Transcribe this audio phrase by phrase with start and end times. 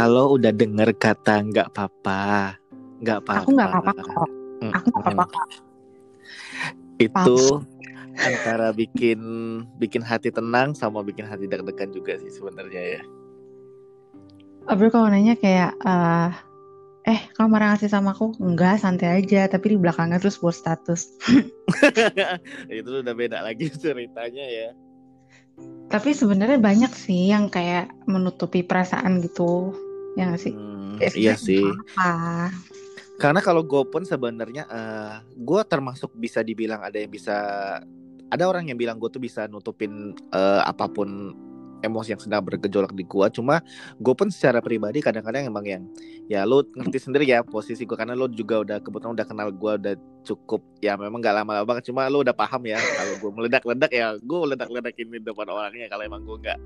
[0.00, 2.56] Kalau udah denger kata nggak apa-apa,
[3.04, 3.44] nggak apa-apa.
[3.44, 4.30] Aku nggak apa-apa kok.
[4.72, 5.42] Aku nggak apa-apa.
[6.96, 7.60] Itu
[8.16, 9.20] antara bikin
[9.76, 13.02] bikin hati tenang sama bikin hati deg-degan juga sih sebenarnya ya.
[14.72, 16.32] Abis kalau nanya kayak eh
[17.04, 21.12] eh kamu marah ngasih sama aku enggak santai aja tapi di belakangnya terus buat status
[22.68, 24.68] itu udah beda lagi ceritanya ya.
[25.88, 29.72] tapi sebenarnya banyak sih yang kayak menutupi perasaan gitu
[30.14, 31.64] ya nggak sih Hmm, Ya, iya sih.
[31.96, 32.52] apa
[33.16, 37.36] Karena kalau gue pun sebenarnya eh gue termasuk bisa dibilang ada yang bisa
[38.26, 41.32] ada orang yang bilang gue tuh bisa nutupin eh, apa pun
[41.80, 43.26] emosi yang sedang bergejolak di gue.
[43.32, 43.64] Cuma
[43.96, 45.82] gue pun secara pribadi kadang-kadang emang yang
[46.28, 49.72] ya lu ngerti sendiri ya posisi gue karena lu juga udah kebetulan udah kenal gue
[49.80, 51.88] udah cukup ya memang gak lama-lama banget.
[51.88, 56.04] Cuma lu udah paham ya kalau gue meledak-ledak ya gue meledak-ledakin di depan orangnya kalau
[56.04, 56.58] emang gue nggak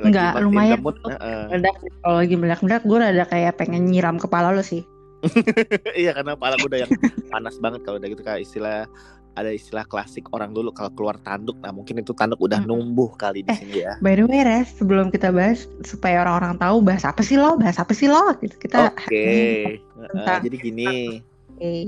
[0.00, 1.42] lagi Nggak, not in the lumayan heeh.
[1.48, 4.82] meledak kalau lagi meledak-meledak gue ada kayak pengen nyiram kepala lo sih
[6.00, 6.92] iya karena kepala gue udah yang
[7.28, 8.86] panas banget kalau udah gitu kayak istilah
[9.34, 12.74] ada istilah klasik orang dulu kalau keluar tanduk nah mungkin itu tanduk udah Mm-mm.
[12.74, 13.58] numbuh kali di Eh.
[13.58, 17.34] sini ya by the way Res sebelum kita bahas supaya orang-orang tahu bahas apa sih
[17.34, 19.78] lo bahas apa sih lo gitu kita oke Heeh,
[20.10, 21.22] tentang- jadi gini
[21.54, 21.82] okay.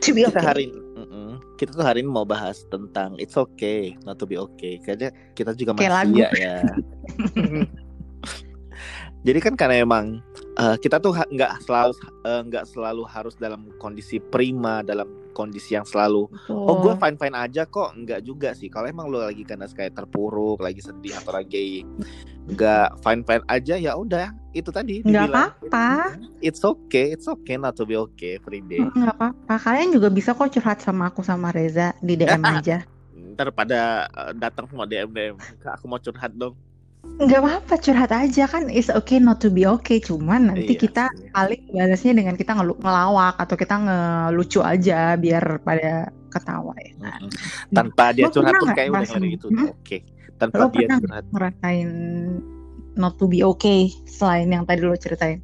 [0.00, 0.44] kita okay.
[0.44, 1.42] hari Mm-mm.
[1.58, 4.78] kita tuh hari ini mau bahas tentang it's okay not to be okay.
[4.78, 6.62] Kayaknya kita juga Kayak manusia ya.
[9.26, 10.20] Jadi kan karena emang
[10.58, 11.92] eh, kita tuh nggak selalu
[12.26, 17.34] eh, nggak selalu harus dalam kondisi prima dalam kondisi yang selalu Oh gue fine fine
[17.34, 17.98] aja kok.
[17.98, 18.70] Enggak juga sih.
[18.70, 21.82] Kalau emang lo lagi kena kayak terpuruk Lagi sedih atau lagi
[22.46, 26.14] Enggak fine fine aja ya udah Itu tadi nggak apa-apa.
[26.38, 28.80] It's okay It's okay not to be okay Free day.
[28.80, 29.54] Nggak apa-apa.
[29.58, 32.86] Kalian juga bisa kok curhat sama aku sama Reza di DM aja.
[33.34, 36.54] Ntar pada eh, datang semua DM DM Kak aku mau curhat dong
[37.14, 38.44] nggak apa-apa curhat aja.
[38.44, 39.98] Kan it's okay not to be okay.
[39.98, 41.30] Cuman nanti Iya kita sih.
[41.30, 47.20] paling balasnya dengan kita ngelu- ngelawak atau kita ngelucu aja biar pada ketawa ya kan?
[47.70, 49.48] Tanpa dia Lo curhat pun kayak udah ngeri gitu.
[49.48, 49.70] Hmm?
[49.70, 49.98] Oke
[50.34, 51.24] Tanpa lo dia curhat.
[51.30, 51.90] ngerasain
[52.94, 55.38] not to be okay selain yang tadi lo ceritain?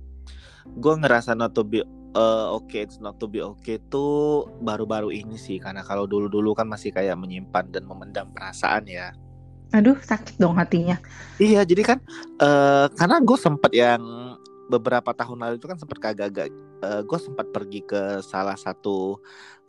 [0.77, 1.83] Gue ngerasa not to be
[2.13, 5.59] eh, okay It's not to be okay tuh Baru-baru ini sih.
[5.59, 9.11] Karena kalau dulu-dulu kan masih kayak menyimpan Dan memendam perasaan ya
[9.71, 10.99] aduh sakit dong hatinya
[11.41, 11.99] Iya, jadi kan
[12.37, 14.03] eh karena gue sempat yang
[14.71, 19.21] beberapa tahun lalu itu kan sempat kagak-agak gue sempat pergi ke salah satu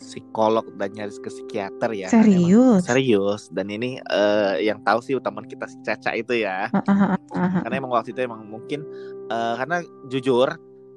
[0.01, 2.07] psikolog dan nyaris ke psikiater ya.
[2.09, 6.68] kan, serius Serius dan ini eh yang tahu sih teman kita si Caca itu ya.
[6.73, 7.03] Ah, ah,
[7.38, 7.62] ah.
[7.62, 8.81] Karena emang waktu itu emang mungkin
[9.29, 10.50] eh karena jujur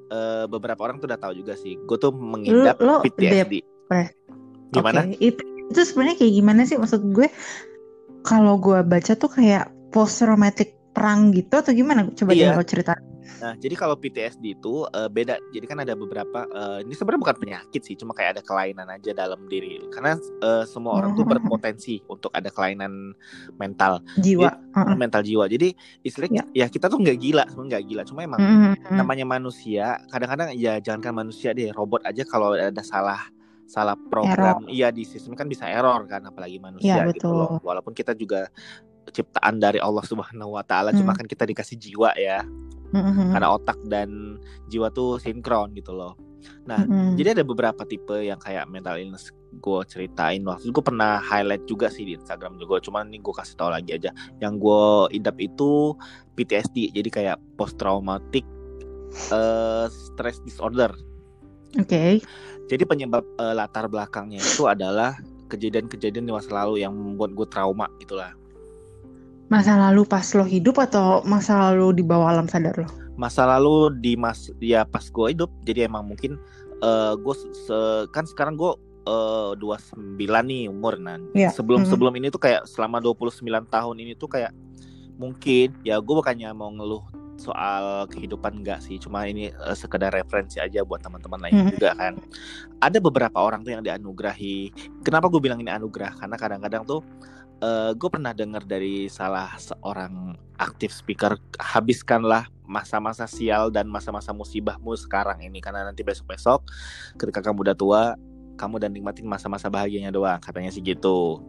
[0.09, 1.77] eh beberapa orang tuh udah tahu juga sih.
[1.85, 3.61] Gue tuh mengidap lo PTSD.
[3.61, 4.09] depres.
[4.73, 5.05] Gimana?
[5.21, 7.29] Itu itu sebenarnya kayak gimana sih maksud gue?
[8.25, 12.09] Kalau gue baca tuh kayak post traumatic perang gitu atau gimana?
[12.09, 12.57] Coba Iya.
[12.57, 12.97] deh cerita.
[13.35, 15.37] Nah, jadi kalau PTSD itu eh, beda.
[15.51, 19.11] Jadi kan ada beberapa eh, ini sebenarnya bukan penyakit sih, cuma kayak ada kelainan aja
[19.11, 19.81] dalam diri.
[19.91, 21.29] Karena eh, semua orang tuh Oh.
[21.29, 23.13] berpotensi untuk ada kelainan
[23.57, 24.49] mental, Jiwa.
[24.73, 24.95] Heeh.
[24.95, 25.45] mental jiwa.
[25.45, 28.01] Jadi istilahnya ya kita tuh nggak gila, sebenarnya nggak gila.
[28.05, 28.97] Cuma emang Mm, mm, mm.
[28.97, 33.19] namanya manusia, kadang-kadang ya jangankan manusia deh, robot aja kalau ada salah
[33.65, 37.57] salah program, iya di sistem kan bisa error kan, apalagi manusia Iya, gitu loh.
[37.61, 38.45] Walaupun kita juga
[39.09, 41.19] ciptaan dari Allah Subhanahu Wa Taala, cuma Hmm.
[41.21, 42.41] kan kita dikasih jiwa ya
[42.89, 43.29] Mm, mm, mm.
[43.35, 44.09] karena otak dan
[44.69, 46.15] jiwa tuh sinkron gitu loh.
[46.63, 47.11] Nah, Mm, mm.
[47.17, 51.65] jadi ada beberapa tipe yang kayak mental illness gue ceritain waktu itu gue pernah highlight
[51.65, 52.79] juga sih di Instagram juga.
[52.79, 54.13] Cuman ini gue kasih tau lagi aja.
[54.39, 54.83] Yang gue
[55.17, 55.97] idap itu
[56.37, 58.45] PTSD, jadi kayak post traumatic
[59.31, 60.91] eh, stress disorder.
[61.75, 62.19] Oke.
[62.65, 65.15] Jadi penyebab eh, latar belakangnya itu adalah
[65.47, 68.33] kejadian-kejadian di masa lalu yang membuat gue trauma gitulah.
[69.45, 72.89] Masa lalu pas lo hidup atau masa lalu di bawah alam sadar lo?
[73.15, 76.35] masa lalu di mas ya pas gue hidup jadi emang mungkin
[76.83, 78.75] eh gue se- kan sekarang gue
[79.07, 81.47] eh 29 nih umur nah Iya.
[81.47, 81.95] sebelum Mhm.
[81.95, 83.39] sebelum ini tuh kayak selama 29
[83.71, 84.51] tahun ini tuh kayak
[85.15, 90.57] mungkin ya gue bukannya mau ngeluh soal kehidupan enggak sih cuma ini eh, sekedar referensi
[90.57, 91.69] aja buat teman-teman lain Mhm.
[91.75, 92.13] juga kan
[92.79, 94.71] ada beberapa orang tuh yang dianugerahi
[95.03, 97.03] kenapa gue bilang ini anugerah karena kadang-kadang tuh
[97.55, 104.91] eh gue pernah dengar dari salah seorang aktif speaker habiskanlah masa-masa sial dan masa-masa musibahmu
[104.97, 106.67] sekarang ini karena nanti besok-besok
[107.15, 108.03] ketika kamu udah tua
[108.55, 111.43] kamu dan nikmatin masa-masa bahagianya doang katanya sih gitu.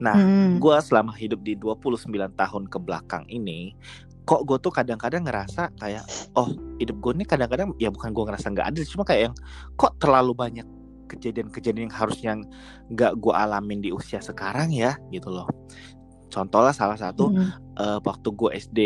[0.00, 0.56] Nah, Mm.
[0.56, 3.76] gue selama hidup di 29 tahun ke belakang ini
[4.26, 6.02] kok gue tuh kadang-kadang ngerasa kayak
[6.34, 9.34] oh hidup gue ini kadang-kadang ya bukan gue ngerasa nggak adil cuma kayak yang
[9.78, 10.66] kok terlalu banyak
[11.06, 12.32] kejadian-kejadian yang harusnya
[12.90, 15.46] nggak gue alamin di usia sekarang ya gitu loh
[16.26, 17.48] contoh lah salah satu Mm.
[17.78, 18.80] eh, waktu gue SD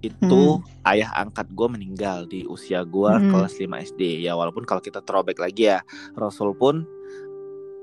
[0.00, 0.40] itu
[0.86, 3.32] ayah angkat gue meninggal di usia gue Hmm.
[3.32, 5.80] kelas 5 SD ya walaupun kalau kita throwback lagi ya
[6.14, 6.84] Rasul pun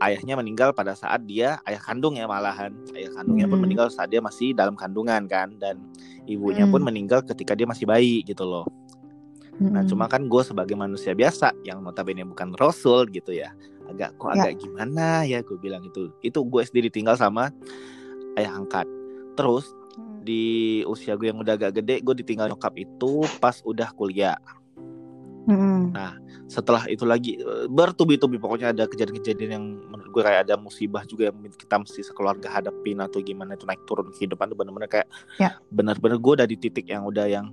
[0.04, 3.66] ayahnya meninggal pada saat dia ayah kandung ya malahan ayah kandungnya pun Hmm.
[3.66, 5.80] meninggal saat dia masih dalam kandungan kan dan
[6.26, 6.92] ibunya pun Hmm.
[6.92, 8.68] meninggal ketika dia masih bayi gitu loh
[9.54, 9.86] nah Mm-mm.
[9.86, 13.54] cuma kan gue sebagai manusia biasa yang notabene bukan Rasul gitu ya
[13.86, 14.50] agak kok Ya.
[14.50, 17.54] agak gimana ya gue bilang itu itu gue SD ditinggal sama
[18.34, 18.90] ayah angkat
[19.38, 19.70] terus
[20.26, 24.40] di usia gue yang udah agak gede gue ditinggal nyokap itu pas udah kuliah
[25.44, 25.92] Mm-mm.
[26.48, 31.28] setelah itu lagi eh, bertubi-tubi pokoknya ada kejadian-kejadian yang menurut gue kayak ada musibah juga
[31.30, 35.60] yang kita mesti sekeluarga hadapin atau gimana itu naik turun kehidupan tuh bener-bener kayak Ya.
[35.68, 37.52] bener-bener gue udah di titik yang udah yang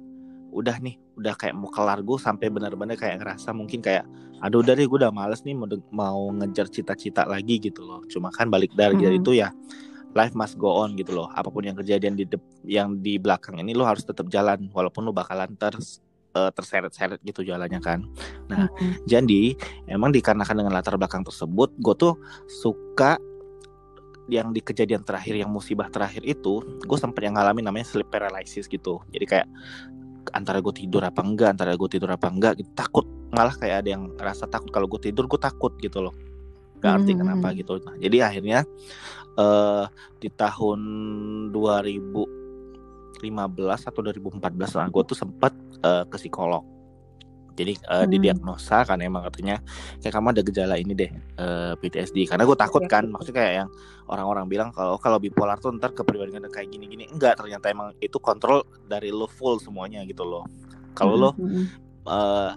[0.51, 4.03] udah nih udah kayak mau kelar gue sampai bener-bener kayak ngerasa mungkin kayak
[4.43, 8.03] aduh udah deh gue udah males nih mau, de- mau ngejar cita-cita lagi gitu loh
[8.11, 9.23] cuma kan balik dari dari Mm-mm.
[9.23, 9.55] itu ya
[10.11, 13.63] life must go on gitu loh apa pun yang kejadian di dep- yang di belakang
[13.63, 15.75] ini lo harus tetap jalan walaupun lo bakalan ter
[16.31, 18.03] eh, terseret-seret gitu jalannya kan
[18.51, 19.07] Nah, Mm-mm.
[19.07, 19.55] jadi
[19.87, 22.19] emang dikarenakan dengan latar belakang tersebut, gue tuh
[22.51, 23.15] suka
[24.27, 28.67] yang di kejadian terakhir yang musibah terakhir itu, gue sempat yang ngalamin namanya sleep paralysis
[28.67, 29.03] gitu.
[29.11, 29.47] Jadi kayak
[30.35, 32.71] antara gue tidur apa enggak, antara gue tidur apa enggak, gitu.
[32.75, 36.15] takut malah kayak ada yang rasa takut kalau gue tidur gue takut gitu loh.
[36.83, 37.19] Gak ngerti Mhm.
[37.23, 37.79] kenapa gitu.
[37.83, 38.59] Nah, jadi akhirnya
[39.39, 39.85] eh
[40.19, 40.81] di tahun
[43.21, 45.53] 2015 atau 2014 lah, gue tuh sempat
[45.85, 46.65] eh, ke psikolog.
[47.55, 48.09] Jadi eh, Hmm.
[48.09, 49.61] didiagnosa kan emang katanya
[50.01, 52.25] kayak kamu ada gejala ini deh eh, PTSD.
[52.25, 53.71] Karena gue takut kan, maksudnya kayak yang
[54.09, 57.05] orang-orang bilang kalau kalau bipolar tuh ntar kepribadian kayak gini-gini.
[57.13, 60.49] Enggak, ternyata emang itu kontrol dari lo full semuanya gitu loh.
[60.97, 61.65] Kalau lo Mm-mm.
[62.09, 62.53] eh,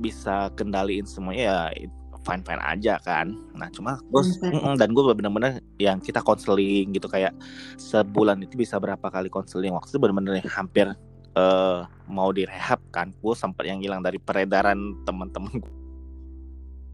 [0.00, 1.86] bisa kendaliin semuanya ya
[2.22, 3.34] fine fine aja kan.
[3.54, 4.38] Nah cuma terus
[4.80, 7.34] dan gue bener-bener yang kita konseling gitu kayak
[7.78, 10.90] sebulan itu bisa berapa kali konseling waktu itu bener-bener hampir
[11.36, 13.10] eh, mau direhab kan.
[13.20, 15.72] Gue sempat yang hilang dari peredaran teman-teman gue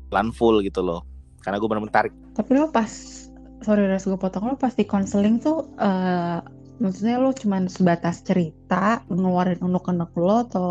[0.09, 1.05] Lan full gitu loh.
[1.45, 2.15] Karena gue bener-bener tarik.
[2.35, 2.89] Tapi lo pas,
[3.61, 4.49] sorry Res gue potong.
[4.49, 6.41] Lo pas di konseling tuh, eh
[6.79, 10.69] maksudnya lo cuman sebatas cerita, ngeluarin unek-unek lo atau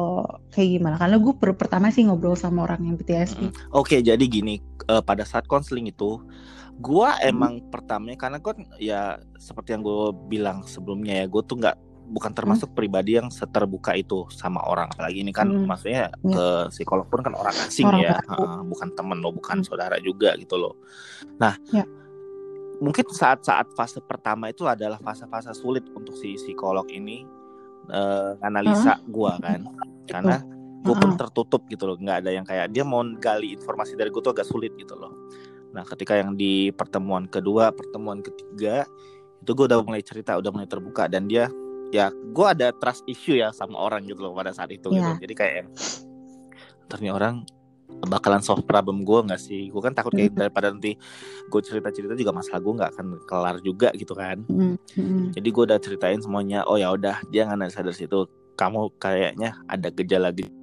[0.52, 0.96] kayak gimana?
[0.96, 3.52] Karena gue baru pertama sih ngobrol sama orang yang PTSD.
[3.76, 6.20] Oke, jadi gini, eh, pada saat konseling itu,
[6.78, 7.30] gua Hmm.
[7.30, 11.78] emang pertamanya karena kan ya seperti yang gue bilang sebelumnya ya, gue tuh nggak
[12.08, 14.88] bukan termasuk pribadi yang seterbuka itu sama orang.
[14.96, 15.68] Lagi ini kan, Hmm.
[15.68, 16.32] maksudnya Ya.
[16.32, 18.16] ke psikolog pun kan orang asing Orang ya.
[18.16, 19.68] Heeh, bukan temen lo, bukan Hmm.
[19.68, 20.80] saudara juga gitu loh.
[21.36, 21.84] Nah, Ya.
[22.78, 27.26] Mungkin saat-saat fase pertama itu adalah fase-fase sulit untuk si psikolog ini
[27.90, 29.66] eh, analisa gua kan,
[30.06, 30.38] karena
[30.88, 34.22] gue pun tertutup gitu loh nggak ada yang kayak dia mau gali informasi dari gue
[34.24, 35.12] tuh agak sulit gitu loh.
[35.76, 38.88] Nah ketika yang di pertemuan kedua pertemuan ketiga
[39.44, 41.52] itu gue udah mulai cerita udah mulai terbuka dan dia
[41.92, 45.00] ya gue ada trust issue ya sama orang gitu loh pada saat itu gitu.
[45.00, 45.20] Iya.
[45.20, 45.66] jadi kayak
[47.04, 47.44] nih orang
[48.08, 49.72] bakalan solve problem gue nggak sih?
[49.72, 50.40] Gue kan takut kayak Mhm.
[50.40, 50.96] daripada nanti
[51.48, 54.44] gue cerita cerita juga masalah gue nggak akan kelar juga gitu kan.
[54.48, 58.28] Mm, mm, jadi gue udah ceritain semuanya oh ya udah dia analisa dari situ.
[58.58, 60.58] Kamu kayaknya ada gejala gejala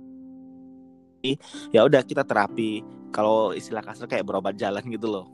[1.73, 2.85] ya udah kita terapi.
[3.15, 5.27] Kalau istilah kasar kayak berobat jalan gitu loh.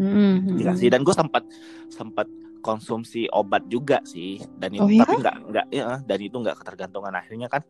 [0.00, 0.08] Mm,
[0.50, 0.88] mm, dikasih.
[0.90, 1.44] Dan gue sempat
[1.92, 2.26] sempat
[2.64, 5.04] konsumsi obat juga sih dan itu Oh ya?
[5.04, 7.60] tapi nggak nggak ya dan itu nggak ketergantungan akhirnya kan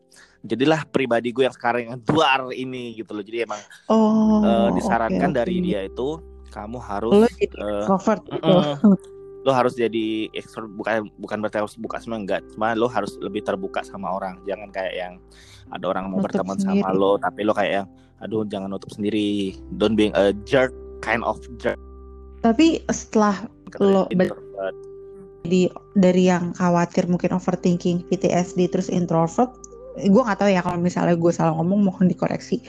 [0.41, 5.29] jadilah pribadi gue yang sekarang yang duar ini gitu loh jadi emang Oh, oke, disarankan
[5.29, 5.37] oke.
[5.37, 8.47] dari dia itu kamu harus Lo jadi extrovert gitu.
[8.47, 8.95] Mm-mm.
[9.43, 13.43] lo harus jadi ekstro bukan bukan berarti harus buka semua enggak cuma lo harus lebih
[13.43, 15.13] terbuka sama orang jangan kayak yang
[15.69, 16.97] ada orang mau Nutup berteman sama sendiri.
[16.97, 17.87] lo tapi lo kayak yang
[18.17, 21.77] aduh jangan nutup sendiri don't being a jerk kind of jerk
[22.41, 23.45] Tapi setelah
[23.77, 24.09] Lo-
[24.55, 24.75] introvert.
[25.43, 25.61] jadi
[25.93, 29.51] dari yang khawatir mungkin overthinking PTSD terus introvert
[29.97, 32.59] gue nggak tahu ya kalau misalnya gue salah ngomong mohon dikoreksi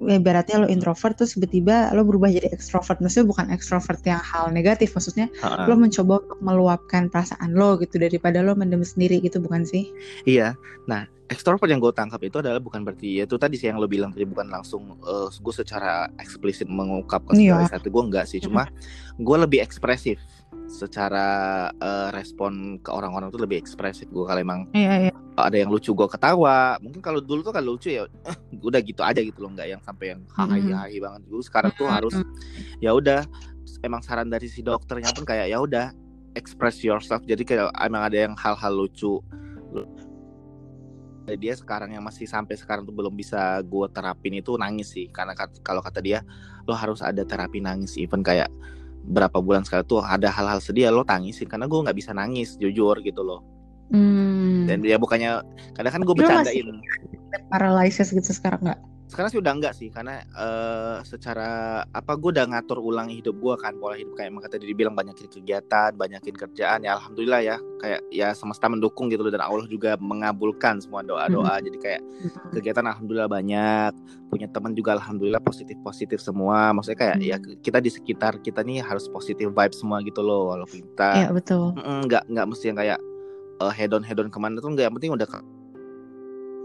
[0.00, 4.92] ibaratnya lo introvert terus tiba-tiba lo berubah jadi extrovert maksudnya bukan extrovert yang hal negatif
[4.92, 5.68] maksudnya Ha-ha.
[5.68, 9.92] lo mencoba untuk meluapkan perasaan lo gitu daripada lo mendem sendiri gitu bukan sih
[10.24, 10.56] Iya.
[10.88, 13.84] Nah, ekstrovert yang gue tangkap itu adalah bukan berarti ya itu tadi sih yang lo
[13.84, 14.96] bilang tadi bukan langsung
[15.36, 17.60] gue secara eksplisit mengungkapkan Iya.
[17.60, 18.72] segala sesuatu gue enggak sih cuma
[19.20, 20.16] gue lebih ekspresif
[20.70, 21.28] secara
[21.74, 24.06] eh, respon ke orang-orang tuh lebih ekspresif.
[24.10, 25.12] Gue kalau emang iya iya.
[25.34, 26.78] ada yang lucu gue ketawa.
[26.78, 29.82] Mungkin kalau dulu tuh kalau lucu ya eh, udah gitu aja gitu loh nggak yang
[29.82, 30.78] sampai yang hahi Mm-mm.
[30.78, 31.20] hahi banget.
[31.26, 32.14] Dulu sekarang tuh harus
[32.78, 33.26] ya udah
[33.82, 35.90] emang saran dari si dokternya pun kayak ya udah
[36.38, 37.22] express yourself.
[37.26, 39.18] Jadi kayak emang ada yang hal-hal lucu.
[39.74, 39.90] Lu-
[41.30, 45.06] dia sekarang yang masih sampai sekarang tuh belum bisa gue terapin itu nangis sih.
[45.14, 45.30] Karena
[45.62, 46.26] kalau kata dia
[46.66, 47.94] lo harus ada terapi nangis.
[47.94, 48.50] Even kayak
[49.10, 52.54] berapa bulan sekali tuh ada hal-hal sedih ya lo tangisin karena gue nggak bisa nangis
[52.56, 53.42] jujur gitu loh
[53.90, 54.70] Hmm.
[54.70, 55.42] dan ya bukannya
[55.74, 56.78] kadang kan gue bercandain
[57.50, 58.80] paralysis gitu sekarang nggak?
[59.10, 61.50] Sekarang sih udah enggak sih karena eh, secara
[61.84, 64.14] apa gue udah ngatur ulang hidup gue kan pola hidup.
[64.14, 67.56] Kayak emang kata dibilang banyakin kegiatan banyakin kerjaan ya alhamdulillah ya.
[67.76, 72.02] Kayak ya semesta mendukung gitu loh dan Allah juga mengabulkan semua doa doa jadi kayak
[72.52, 73.92] kegiatan alhamdulillah banyak
[74.30, 76.70] punya teman juga alhamdulillah positif positif semua.
[76.70, 77.26] Maksudnya kayak Hmm.
[77.26, 81.28] ya kita di sekitar kita nih harus positif vibe semua gitu loh walaupun kita Iya
[81.34, 81.74] betul.
[81.74, 82.98] nggak nggak mesti yang kayak
[83.58, 85.26] eh, head on head on ke mana tuh nggak yang penting udah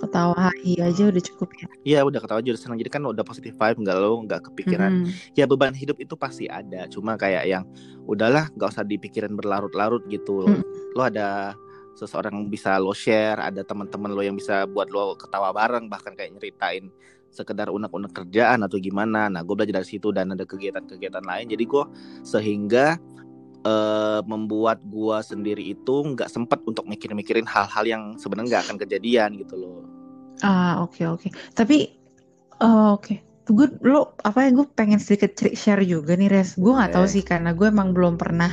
[0.05, 1.67] Ketawa HI aja udah cukup ya.
[1.81, 4.91] ya udah ketawa aja udah senang jadi kan udah positif vibe nggak lo nggak kepikiran
[5.01, 5.33] Mm-mm.
[5.33, 7.65] ya beban hidup itu pasti ada cuma kayak yang
[8.05, 10.61] udahlah nggak usah dipikirin berlarut-larut gitu Hmm.
[10.93, 11.57] lo ada
[11.95, 16.13] seseorang yang bisa lo share ada teman-teman lo yang bisa buat lo ketawa bareng bahkan
[16.13, 16.91] kayak nyeritain
[17.31, 21.63] sekedar unek-unek kerjaan atau gimana nah gue belajar dari situ dan ada kegiatan-kegiatan lain jadi
[21.63, 21.83] gue
[22.23, 22.95] sehingga
[23.65, 29.35] eh, membuat gue sendiri itu nggak sempet untuk mikir-mikirin hal-hal yang sebenarnya nggak akan kejadian
[29.41, 29.83] gitu loh
[30.43, 31.27] Ah oke oke.
[31.55, 31.77] Tapi
[32.59, 33.15] eh, oke.
[33.45, 36.57] Gue lo apa ya gue pengen sedikit share juga nih res.
[36.57, 37.13] Gue nggak tahu Oke.
[37.13, 38.49] sih karena gue emang belum pernah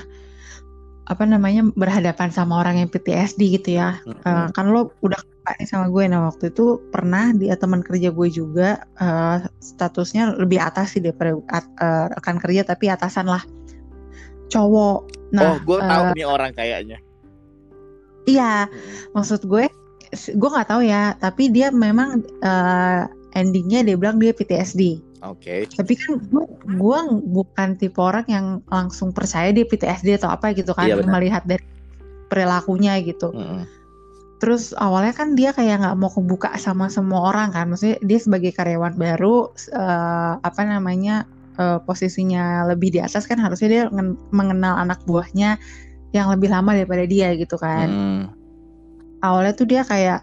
[1.09, 3.99] apa namanya berhadapan sama orang yang PTSD gitu ya.
[4.05, 4.55] Mm-mm.
[4.55, 6.05] kan lo udah kenal nih sama gue.
[6.13, 11.41] Nah waktu itu pernah di teman kerja gue juga eh, statusnya lebih atas sih daripada
[11.57, 13.43] eh, rekan kerja tapi atasan lah
[14.53, 14.99] cowok.
[15.09, 16.99] oh Nah gue tahu eh, nih orang kayaknya
[18.27, 19.17] iya Mm-mm.
[19.17, 19.67] maksud gue
[20.13, 25.93] gue nggak tahu ya tapi dia memang eh, endingnya dia bilang dia PTSD oke tapi
[25.97, 26.45] kan gue
[26.77, 26.99] gue
[27.33, 31.13] bukan tipe orang yang langsung percaya dia PTSD atau apa gitu kan Iya, benar.
[31.17, 31.65] melihat dari
[32.29, 33.65] perilakunya gitu Mm-mm.
[34.39, 38.53] terus awalnya kan dia kayak nggak mau kebuka sama semua orang kan maksudnya dia sebagai
[38.53, 41.25] karyawan baru eh, apa namanya
[41.57, 45.57] eh, posisinya lebih di atas kan harusnya dia ngen- mengenal anak buahnya
[46.13, 48.23] yang lebih lama daripada dia gitu kan Mm.
[49.21, 50.21] awalnya tuh dia kayak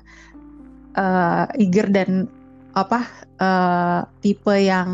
[0.93, 2.29] eh eager dan
[2.73, 3.05] apa
[3.37, 4.89] eh tipe yang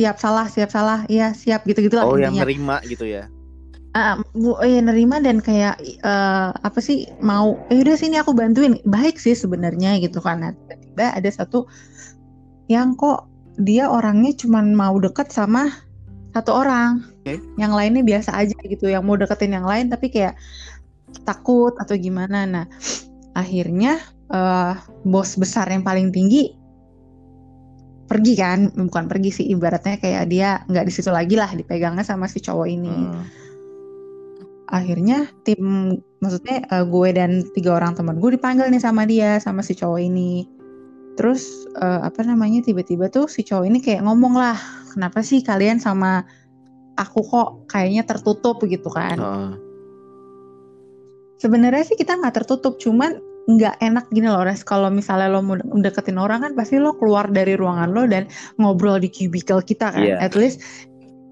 [0.00, 3.28] siap salah siap salah ya siap gitu gitu lah Oh yang nerima gitu ya.
[3.92, 8.78] Ah, bu ya nerima dan kayak eh, apa sih mau eh udah sini aku bantuin
[8.86, 11.66] baik sih sebenarnya gitu kan Nah, tiba-tiba ada satu
[12.70, 13.29] yang kok
[13.60, 15.68] dia orangnya cuman mau deket sama
[16.34, 17.04] satu orang.
[17.20, 17.36] Oke.
[17.60, 20.40] yang lainnya biasa aja gitu yang mau deketin yang lain tapi kayak
[21.28, 22.48] takut atau gimana.
[22.48, 22.66] Nah
[23.36, 24.00] akhirnya
[24.32, 24.74] eh,
[25.04, 26.56] bos besar yang paling tinggi
[28.08, 28.72] pergi kan?
[28.72, 32.68] Bukan pergi sih ibaratnya kayak dia nggak di situ lagi lah dipegangnya sama si cowok
[32.68, 32.90] ini.
[32.90, 33.24] Hmm.
[34.70, 39.66] akhirnya tim maksudnya eh, gue dan tiga orang teman gue dipanggil nih sama dia sama
[39.66, 40.46] si cowok ini
[41.14, 44.56] terus eh, apa namanya tiba-tiba tuh si cowok ini kayak ngomong lah
[44.94, 46.22] kenapa sih kalian sama
[46.96, 49.50] aku kok kayaknya tertutup gitu kan Heeh.
[51.40, 55.56] sebenarnya sih kita nggak tertutup cuman nggak enak gini loh res kalau misalnya lo mau
[55.56, 58.28] deketin orang kan pasti lo keluar dari ruangan lo dan
[58.60, 60.16] ngobrol di cubicle kita kan Iya.
[60.20, 60.60] at least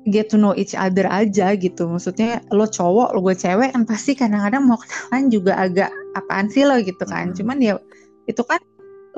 [0.09, 4.17] get to know each other aja gitu maksudnya lo cowok lo gue cewek kan pasti
[4.17, 7.37] kadang-kadang mau kenalan juga agak apaan sih lo gitu kan Mhm.
[7.37, 7.73] cuman ya
[8.25, 8.59] itu kan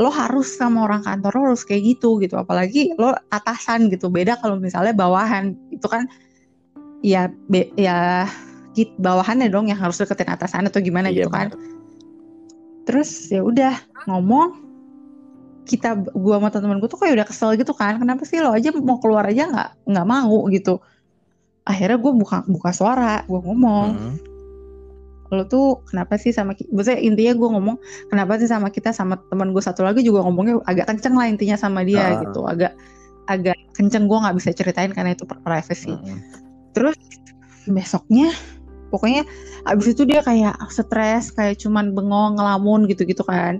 [0.01, 2.41] lo harus sama orang kantor lo harus kayak gitu gitu.
[2.41, 4.09] Apalagi lo atasan gitu.
[4.09, 5.53] Beda kalau misalnya bawahan.
[5.69, 6.09] Itu kan
[7.05, 8.25] ya be- ya
[8.73, 11.53] kit bawahannya dong yang harus deketin atasan atau gimana Iya, gitu kan.
[11.53, 11.69] benar.
[12.89, 13.77] terus ya udah
[14.09, 14.67] ngomong.
[15.69, 18.01] Kita gua sama teman-teman gue tuh kayak udah kesel gitu kan.
[18.01, 20.81] Kenapa sih lo aja mau keluar aja nggak nggak mau gitu.
[21.63, 23.89] Akhirnya gue buka buka suara gue ngomong.
[23.95, 24.17] Hmm.
[25.31, 27.77] Lo tuh kenapa sih sama kita maksudnya intinya gue ngomong
[28.11, 31.55] kenapa sih sama kita sama teman gue satu lagi juga ngomongnya agak kenceng lah intinya
[31.55, 32.21] sama dia Ah.
[32.27, 32.43] gitu.
[32.47, 32.75] Agak
[33.31, 35.95] agak kenceng gue nggak bisa ceritain karena itu privacy.
[35.95, 36.19] Hmm.
[36.71, 36.95] terus
[37.67, 38.31] besoknya
[38.95, 39.27] pokoknya
[39.67, 43.59] abis itu dia kayak stres kayak cuman bengong ngelamun gitu-gitu kan.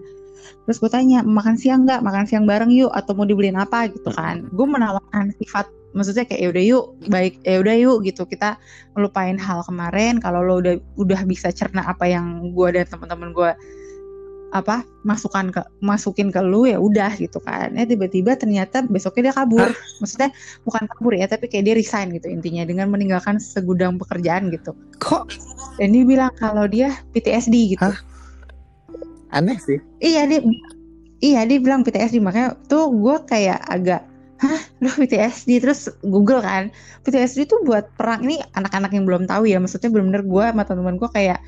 [0.67, 2.03] Terus gue tanya makan siang nggak?
[2.03, 3.91] Makan siang bareng yuk atau mau dibeliin apa?
[3.91, 4.47] gitu kan.
[4.55, 5.67] Gue menawarkan sifat
[5.97, 8.23] maksudnya kayak yaudah yuk baik ya udah yuk gitu.
[8.27, 8.57] Kita
[8.95, 13.53] melupain hal kemarin kalau lo udah udah bisa cerna apa yang gue dan teman-teman gue
[14.51, 17.71] apa masukan ke masukin ke lu ya udah gitu kan.
[17.75, 19.71] Ya tiba-tiba ternyata besoknya dia kabur.
[20.03, 20.31] Maksudnya
[20.67, 24.75] bukan kabur ya tapi kayak dia resign gitu intinya dengan meninggalkan segudang pekerjaan gitu.
[24.99, 25.31] Kok?
[25.79, 27.87] Dan dia bilang kalau dia PTSD gitu.
[27.87, 27.99] Hah?
[29.31, 29.79] aneh sih.
[30.03, 30.43] iya dia
[31.23, 34.03] iya dia bilang PTSD makanya tuh gue kayak agak
[34.41, 34.61] hah?
[34.81, 36.73] Lu PTSD terus Google kan.
[37.05, 38.25] PTSD tuh buat perang.
[38.25, 39.61] Ini anak-anak yang belum tahu ya.
[39.61, 41.39] Maksudnya bener-bener gue sama teman-teman gue kayak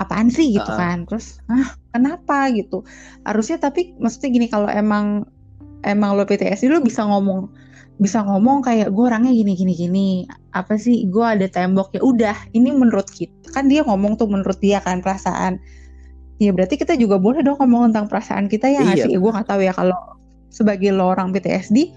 [0.00, 0.56] apaan sih?
[0.56, 0.80] gitu Uh-uh.
[0.80, 1.04] kan.
[1.06, 2.48] Terus ah kenapa?
[2.56, 2.82] gitu.
[3.28, 5.28] Harusnya tapi maksudnya gini kalau emang
[5.84, 7.52] emang lo PTSD lo bisa ngomong
[8.00, 10.08] bisa ngomong kayak gue orangnya gini gini gini.
[10.56, 11.04] Apa sih?
[11.06, 11.92] Gue ada tembok.
[11.94, 15.60] Ya udah ini menurut kita kan dia ngomong tuh menurut dia kan perasaan.
[16.40, 19.06] Ya berarti kita juga boleh dong ngomong tentang perasaan kita ya Iya.
[19.06, 19.14] sih?
[19.20, 19.94] Gue nggak tahu ya kalau
[20.50, 21.92] sebagai lo orang PTSD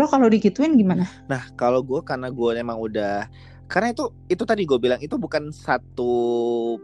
[0.00, 3.28] lo kalau digituin gimana Nah, kalau gue karena gue emang udah
[3.66, 6.10] karena itu itu tadi gue bilang itu bukan satu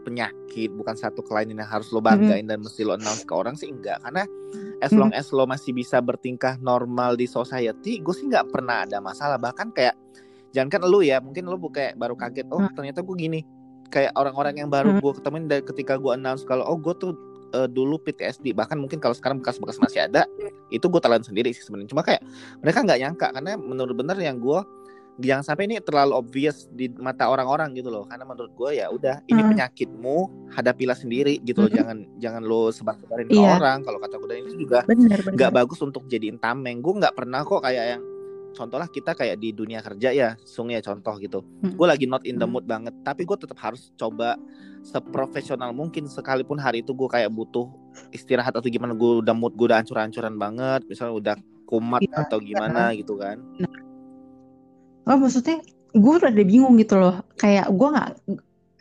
[0.01, 3.67] penyakit, bukan satu kelainan yang harus lo banggain dan mesti lo announce ke orang sih
[3.67, 3.99] enggak.
[3.99, 4.23] Karena
[4.79, 8.97] as long as lo masih bisa bertingkah normal di society, gue sih nggak pernah ada
[8.99, 9.35] masalah.
[9.35, 9.99] Bahkan kayak
[10.49, 12.71] jangan kan lu ya, mungkin lo bu- kayak baru kaget, oh Hmm.
[12.71, 13.41] ternyata gue gini.
[13.87, 15.03] Kayak orang-orang yang baru Hmm.
[15.03, 17.11] gue ketemuin dari ketika gue announce kalau oh gue tuh
[17.49, 20.23] eh, dulu PTSD bahkan mungkin kalau sekarang bekas-bekas masih ada
[20.67, 22.21] itu gue telan sendiri sih sebenarnya cuma kayak
[22.59, 24.59] mereka nggak nyangka karena menurut bener yang gue
[25.17, 29.25] jangan sampai ini terlalu obvious di mata orang-orang gitu loh karena menurut gue ya udah
[29.25, 29.49] ini Hmm.
[29.49, 30.17] penyakitmu
[30.53, 31.77] hadapilah sendiri gitu loh Mhm.
[31.77, 33.57] jangan jangan lo sebar-sebarin ke Iya.
[33.57, 34.79] orang kalau kata gue dan itu juga
[35.33, 38.03] nggak bagus untuk jadiin tameng gue nggak pernah kok kayak yang
[38.57, 41.77] contoh lah kita kayak di dunia kerja ya sung ya contoh gitu Hmm.
[41.77, 42.57] gue lagi not in the Hmm.
[42.57, 44.33] mood banget tapi gue tetap harus coba
[44.81, 47.69] seprofesional mungkin sekalipun hari itu gue kayak butuh
[48.09, 51.35] istirahat atau gimana gue udah mood gue udah ancur-ancuran banget misalnya udah
[51.67, 53.37] kumat Iya, atau gimana gitu kan
[55.05, 55.61] oh maksudnya
[55.93, 58.09] gue udah bingung gitu loh kayak gue nggak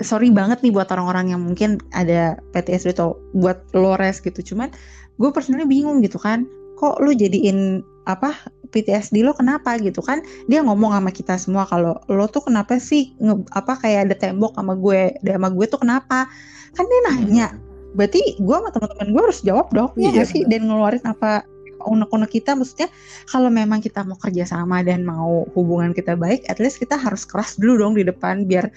[0.03, 4.69] sorry banget nih buat orang-orang yang mungkin ada PTSD atau buat Lores gitu cuman
[5.17, 6.45] gue personally bingung gitu kan
[6.77, 8.37] kok lu jadiin apa
[8.77, 10.21] PTSD lo kenapa gitu kan?
[10.53, 14.53] Dia ngomong sama kita semua kalau lo tuh kenapa sih nge- apa kayak ada tembok
[14.53, 16.29] sama gue ada sama gue tuh kenapa?
[16.77, 17.49] Kan dia nanya.
[17.97, 20.43] Berarti gue sama teman-teman gue harus jawab dong ya Iya, nggak sih?
[20.45, 21.49] Dan ngeluarin apa
[21.87, 22.91] unek-unek kita maksudnya
[23.31, 27.23] kalau memang kita mau kerja sama dan mau hubungan kita baik at least kita harus
[27.23, 28.69] keras dulu dong di depan biar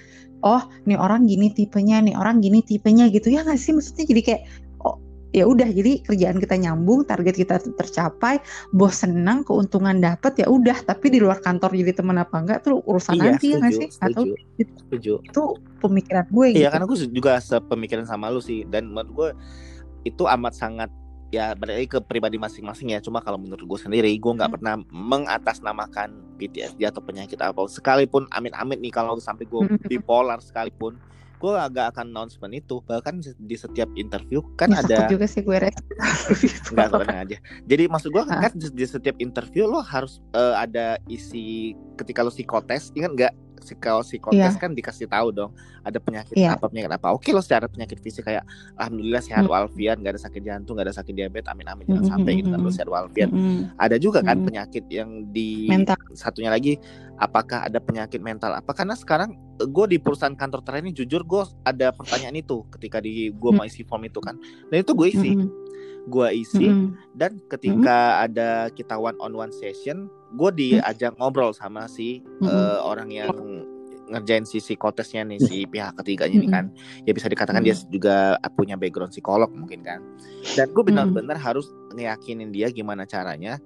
[0.46, 3.28] oh nih orang gini tipenya nih orang gini tipenya gitu.
[3.28, 3.76] Ya nggak sih?
[3.76, 4.42] Maksudnya jadi kayak
[5.30, 8.42] ya udah jadi kerjaan kita nyambung target kita tercapai
[8.74, 10.74] bos senang keuntungan dapat ya udah.
[10.82, 13.80] Tapi di luar kantor jadi teman apa enggak tuh urusan iya nanti ya nggak setuju
[13.80, 13.88] sih?
[14.02, 14.32] Atau setuju
[14.82, 15.12] setuju.
[15.22, 15.42] Itu
[15.78, 16.70] pemikiran gue Iya gitu.
[16.74, 18.66] karena gue juga sepemikiran sama lu sih.
[18.66, 19.28] Dan menurut gue
[20.02, 20.90] itu amat sangat
[21.30, 22.98] ya berarti ke pribadi masing-masing ya.
[22.98, 24.56] Cuma kalau menurut gue sendiri gue nggak Hmm.
[24.58, 29.78] pernah mengatasnamakan PTSD atau penyakit apa sekalipun amit-amit nih kalau sampai gue Hmm.
[29.86, 30.98] bipolar sekalipun
[31.40, 35.56] gue agak akan announcement itu bahkan di setiap interview kan Ya, ada juga sih gue
[36.68, 37.36] tenang aja.
[37.64, 38.44] Jadi maksud Ah.
[38.44, 43.32] kan di, di setiap interview lo harus eh, ada isi ketika lo psikotes, ingat nggak?
[43.60, 44.56] Si kalau psikotes Iya.
[44.56, 46.56] kan dikasih tahu dong ada penyakit Iya.
[46.56, 47.10] apa penyakit apa.
[47.10, 48.44] Oke lo secara penyakit fisik kayak
[48.74, 49.52] alhamdulillah sehat Hmm.
[49.52, 52.38] walafiat, nggak ada sakit jantung, nggak ada sakit diabetes, amin amin jangan Hmm, sampai hmm,
[52.38, 53.28] gitu kan lo hmm, sehat walafiat.
[53.28, 53.58] Mm-mm.
[53.76, 54.46] Ada juga kan Hmm.
[54.46, 56.80] penyakit yang di mental satunya lagi
[57.16, 61.44] apakah ada penyakit mental apa karena sekarang gue di perusahaan kantor terakhir ini jujur gue
[61.62, 63.60] ada pertanyaan itu ketika di gue Hmm.
[63.60, 65.48] mau isi form itu kan dan itu gue isi Mm-mm.
[66.08, 66.96] Gue isi Mm-mm.
[67.12, 72.48] dan ketika ada kita one on one session gue diajak ngobrol sama si Mm-mm.
[72.48, 73.28] eh, orang yang
[74.10, 76.66] ngerjain si psikotesnya nih si pihak ketiganya ini kan.
[77.06, 80.02] Ya bisa dikatakan dia juga punya background psikolog mungkin kan.
[80.58, 83.62] Dan gue benar-benar harus ngeyakinin dia gimana caranya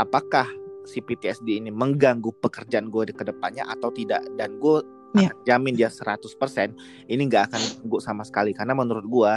[0.00, 0.48] apakah
[0.88, 4.24] si PTSD ini mengganggu pekerjaan gue di ke depannya atau tidak.
[4.40, 4.80] Dan gue
[5.16, 5.32] Iya.
[5.32, 6.76] akan jamin dia 100%
[7.08, 8.56] ini nggak akan ganggu sama sekali.
[8.56, 9.32] Karena menurut gue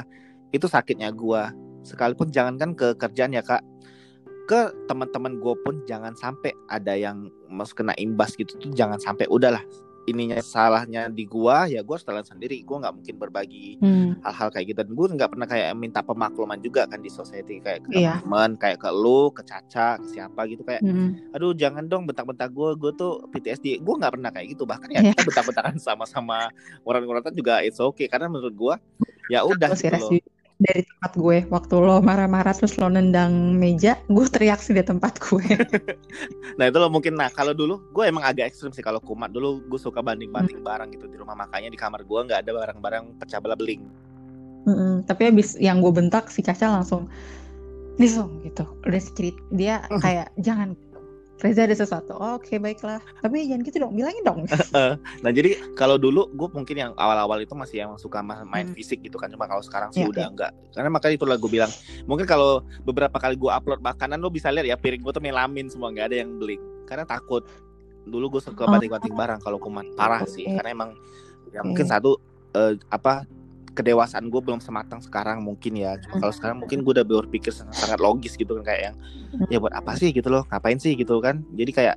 [0.51, 1.41] itu sakitnya gue
[1.83, 3.63] sekalipun jangankan ke kerjaan ya kak
[4.49, 9.29] ke teman-teman gue pun jangan sampai ada yang mas kena imbas gitu tuh jangan sampai.
[9.29, 9.61] Udahlah
[10.09, 12.65] ininya salahnya di gua ya gua harus telan sendiri.
[12.65, 14.25] Gua nggak mungkin berbagi Mm.
[14.25, 14.79] hal-hal kayak gitu.
[14.81, 18.17] Dan gue nggak pernah kayak minta pemakluman juga kan di society kayak ke Iya.
[18.25, 20.65] teman kayak ke lu ke Caca ke siapa gitu.
[20.65, 21.29] Kayak Mm.
[21.37, 24.65] aduh jangan dong bentak-bentak gue gue tuh PTSD gue nggak pernah kayak gitu.
[24.65, 25.13] Bahkan ya Iya.
[25.13, 26.49] kita bentak-bentakan sama-sama
[26.89, 28.09] orang-orang juga it's okay.
[28.09, 28.81] Karena menurut gua
[29.29, 30.09] ya udah gitu loh
[30.59, 35.15] dari tempat gue waktu lo marah-marah terus lo nendang meja gue teriak sih di tempat
[35.23, 35.43] gue
[36.59, 39.63] Nah itu loh mungkin nah kalau dulu gue emang agak ekstrim sih kalau kumat dulu
[39.71, 40.11] gue suka Hmm.
[40.11, 43.87] banding-banding barang gitu di rumah makanya di kamar gue nggak ada barang-barang pecah belah beling.
[44.67, 45.07] Mm-mm.
[45.07, 47.07] tapi abis yang gue bentak si Caca langsung
[47.99, 50.75] langsung gitu udah cerita dia kayak jangan
[51.39, 52.11] Reza ada sesuatu.
[52.13, 52.99] Oh, oke baiklah.
[53.17, 54.39] Tapi jangan gitu dong bilangin dong.
[55.23, 58.75] Nah jadi kalau dulu gue mungkin yang awal-awal itu masih yang suka ma- main Hmm.
[58.75, 59.27] fisik gitu kan.
[59.27, 60.29] Cuma kalau sekarang sih Iya, udah iya.
[60.29, 60.51] enggak.
[60.71, 61.71] Karena makanya itulah gue bilang
[62.03, 65.65] mungkin kalau beberapa kali gue upload makanan lo bisa lihat ya piring gue tuh melamin
[65.65, 67.47] semua nggak ada yang beling karena takut.
[68.03, 68.69] Dulu gue suka Oh.
[68.69, 70.91] banting-banting barang kalau kumat parah sih karena emang
[71.49, 72.19] ya mungkin satu
[72.51, 73.23] eh, apa
[73.73, 75.95] kedewasaan gue belum sematang sekarang mungkin ya.
[76.01, 78.95] Cuma kalau sekarang mungkin gue udah berpikir sangat, sangat logis gitu kan kayak yang
[79.49, 80.09] ya buat apa sih?
[80.13, 80.43] gitu loh.
[80.49, 80.93] Ngapain sih?
[80.97, 81.45] gitu kan.
[81.53, 81.95] Jadi kayak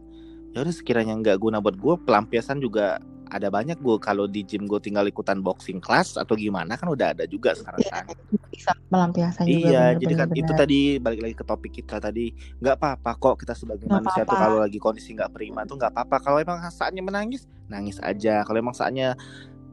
[0.53, 3.01] ya udah sekiranya nggak guna buat gue pelampiasan juga
[3.33, 7.17] ada banyak gue kalau di gym gue tinggal ikutan boxing class atau gimana kan udah
[7.17, 8.05] ada juga sekarang kan
[8.53, 10.61] bisa melampiaskan juga iya bener, jadi kan bener, itu bener.
[10.61, 12.27] tadi balik lagi ke topik kita tadi.
[12.61, 14.45] Nggak apa-apa kok kita sebagai Nggak manusia tuh apa-apa.
[14.45, 16.17] kalau lagi kondisi nggak prima tuh nggak apa-apa.
[16.21, 18.45] Kalau emang saatnya menangis nangis aja.
[18.45, 19.17] Kalau emang saatnya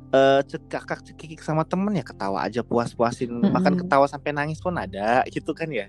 [0.10, 3.86] eh cekakak cekikik sama temen ya ketawa aja puas-puasin bahkan Mm-mm.
[3.86, 5.86] ketawa sampai nangis pun ada gitu kan ya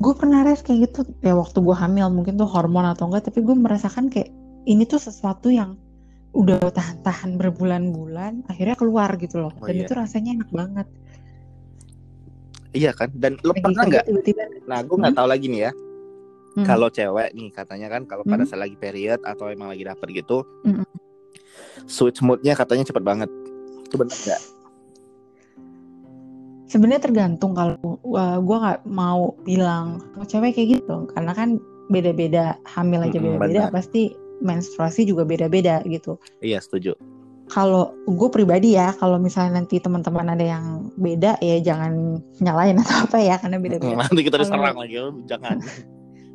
[0.00, 3.42] gue pernah res kayak gitu ya waktu gue hamil mungkin tuh hormon atau enggak tapi
[3.42, 4.30] gue merasakan kayak
[4.64, 5.74] ini tuh sesuatu yang
[6.30, 9.84] udah tahan-tahan berbulan-bulan akhirnya keluar gitu loh Oh, dan iya.
[9.84, 10.86] itu rasanya enak banget
[12.70, 15.72] iya kan dan lo pernah kerja nggak nah gue nggak tahu lagi nih ya
[16.50, 16.66] Hmm.
[16.66, 18.50] kalau cewek nih katanya kan kalau pada Hmm.
[18.50, 20.82] saat lagi period atau emang lagi dapet gitu Mm-mm.
[21.86, 23.30] Switch moodnya katanya cepet banget.
[23.86, 24.42] Itu benar nggak?
[26.70, 27.98] Sebenarnya tergantung kalau
[28.38, 31.10] gue nggak mau bilang mau cewek kayak gitu.
[31.10, 31.58] Karena kan
[31.90, 33.74] beda-beda hamil aja beda-beda benar.
[33.74, 36.16] pasti menstruasi juga beda-beda gitu.
[36.40, 36.96] Iya setuju.
[37.50, 43.10] Kalau gue pribadi ya kalau misalnya nanti teman-teman ada yang beda ya jangan nyalain atau
[43.10, 44.06] apa ya karena beda-beda.
[44.06, 45.58] Nanti kita diserang lagi oh, jangan.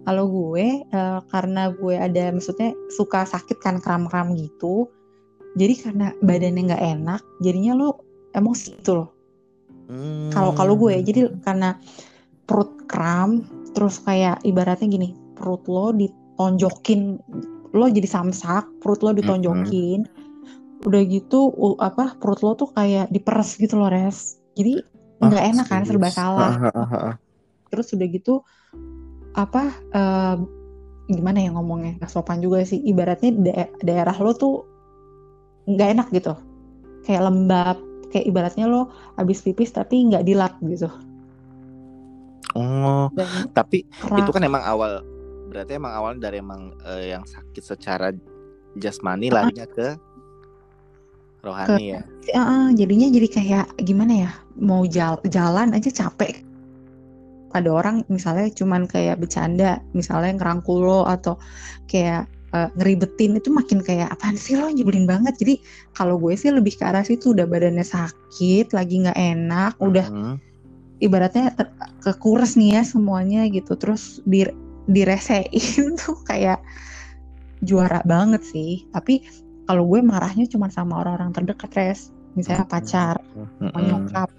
[0.06, 4.86] Kalau gue eh, karena gue ada maksudnya suka sakit kan kram-kram gitu
[5.56, 7.90] jadi karena badannya nggak enak jadinya lo
[8.32, 9.10] emosi gitu loh
[9.86, 10.34] Hmm.
[10.34, 11.78] kalau kalau gue jadi karena
[12.44, 17.22] perut kram terus kayak ibaratnya gini perut lo ditonjokin
[17.70, 20.10] lo jadi samsak perut lo ditonjokin
[20.82, 24.82] udah gitu apa perut lo tuh kayak diperes gitu loh res jadi
[25.22, 26.18] nggak Ah, enak kan serba serius?
[26.18, 27.16] salah Ah, ah, ah, ah.
[27.70, 28.34] terus udah gitu
[29.34, 30.36] apa eh,
[31.08, 34.66] gimana ya ngomongnya gak sopan juga sih ibaratnya da- daerah lo tuh
[35.66, 36.34] nggak enak gitu.
[37.06, 37.78] Kayak lembab
[38.10, 40.88] kayak ibaratnya lo habis pipis tapi nggak dilap gitu.
[42.56, 44.24] Oh dan tapi keras.
[44.24, 45.04] itu kan emang awal
[45.52, 48.16] berarti emang awalnya dari emang eh, yang sakit secara
[48.80, 49.44] jasmani Ah.
[49.44, 49.88] larinya ke
[51.44, 52.02] rohani ya?
[52.34, 56.42] Ah, ah, jadinya jadi kayak gimana ya mau jal- jalan aja capek.
[57.56, 61.40] Ada orang misalnya cuman kayak bercanda misalnya ngerangkul lo atau
[61.88, 65.36] kayak eh, ngeribetin itu makin kayak apaan sih lo nyebelin banget.
[65.36, 65.60] Jadi
[65.92, 70.36] kalau gue sih lebih ke arah situ udah badannya sakit lagi nggak enak udah Mhm.
[71.04, 71.52] ibaratnya
[72.00, 73.76] kekures nih ya semuanya gitu.
[73.76, 74.48] Terus di
[74.88, 75.52] diresein
[76.02, 76.64] tuh kayak
[77.60, 78.88] juara banget sih.
[78.96, 79.20] Tapi
[79.68, 82.00] kalau gue marahnya cuma sama orang-orang terdekat res.
[82.40, 83.20] Misalnya pacar
[83.60, 83.88] sama Mhm.
[83.92, 84.30] nyokap.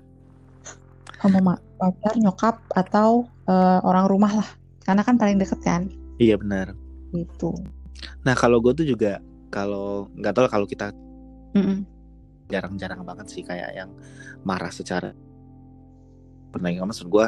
[1.16, 4.48] Sama ma- pacar nyokap atau eh, orang rumah lah.
[4.83, 5.87] Karena kan paling deket kan.
[6.18, 6.72] Iya benar.
[7.14, 7.55] Gitu
[8.22, 10.92] nah kalau gue tuh juga kalau nggak tahu kalau kita
[12.52, 13.90] jarang-jarang banget sih kayak yang
[14.46, 15.11] marah secara
[16.52, 17.26] pernah nggak maksud gue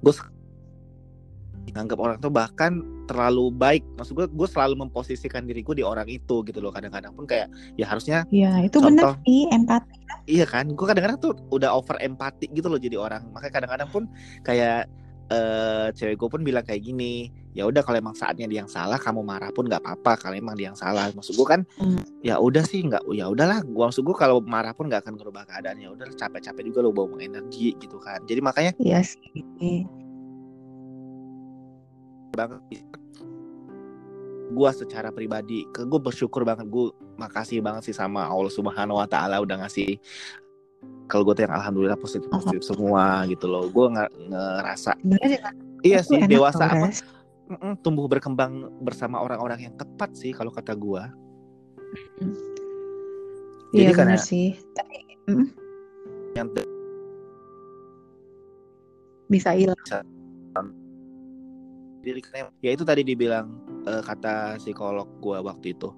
[0.00, 0.14] gue
[1.72, 3.84] nganggap orang tuh bahkan terlalu baik.
[3.96, 6.72] Maksud gue gue selalu memposisikan diriku di orang itu gitu loh.
[6.72, 7.48] Kadang-kadang pun kayak
[7.80, 9.96] ya harusnya ya itu bener sih empati.
[10.28, 10.72] Iya kan?
[10.72, 13.28] Gue kadang-kadang tuh udah over empati gitu loh jadi orang.
[13.32, 14.02] Makanya kadang-kadang pun
[14.44, 14.88] kayak
[15.32, 18.98] eh cewek gue pun bilang kayak gini ya udah kalau emang saatnya dia yang salah
[18.98, 21.06] kamu marah pun nggak apa-apa kalau emang dia yang salah.
[21.14, 22.02] Maksud gue kan Hmm.
[22.20, 23.62] ya udah sih nggak ya udahlah.
[23.62, 26.90] Gua maksud gue kalau marah pun nggak akan merubah keadaan ya udah capek-capek juga lo
[26.90, 28.20] bawa energi gitu kan.
[28.26, 29.86] Jadi makanya Iya sih.
[32.34, 32.60] Banget
[34.54, 36.66] gue secara pribadi ke gue bersyukur banget.
[36.66, 39.94] Gue makasih banget sih sama Allah Subhanahu Wa Taala udah ngasih
[41.06, 43.70] kalau gue tuh yang alhamdulillah positif positif semua gitu loh.
[43.70, 45.50] Gue ngerasa bener ya
[45.84, 46.90] iya sih dewasa apa
[47.54, 51.02] Mm-mm, tumbuh berkembang bersama orang-orang yang tepat sih kalau kata gue
[53.74, 54.48] Iya jadi karena bener sih.
[54.74, 55.46] Tapi mm,
[56.38, 56.48] yang
[59.26, 59.78] bisa hilang.
[62.04, 62.20] Diri
[62.60, 63.48] ya itu tadi dibilang
[63.88, 65.90] eh, kata psikolog gua waktu itu.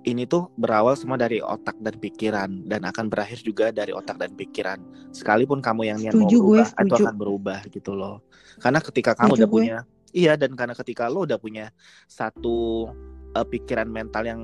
[0.00, 4.32] Ini tuh berawal semua dari otak dan pikiran dan akan berakhir juga dari otak dan
[4.32, 4.80] pikiran.
[5.12, 8.24] Sekalipun kamu yang niat mau gue, berubah itu akan berubah gitu loh.
[8.64, 9.56] Karena ketika kamu Setuju udah gue.
[9.60, 9.78] punya
[10.12, 11.70] iya dan karena ketika lo udah punya
[12.06, 12.88] satu
[13.34, 14.40] eh, pikiran mental yang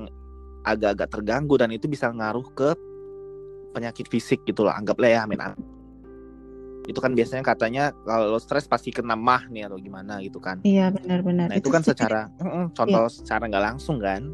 [0.63, 2.75] agak-agak terganggu dan itu bisa ngaruh ke
[3.71, 5.61] penyakit fisik gitu loh anggaplah ya amin amin.
[6.87, 10.63] Itu kan biasanya katanya kalau lo stres pasti kena mah nih atau gimana gitu kan.
[10.63, 11.51] Iya benar-benar.
[11.51, 14.31] Nah itu, kan sih secara mm-mm, contoh secara nggak langsung kan.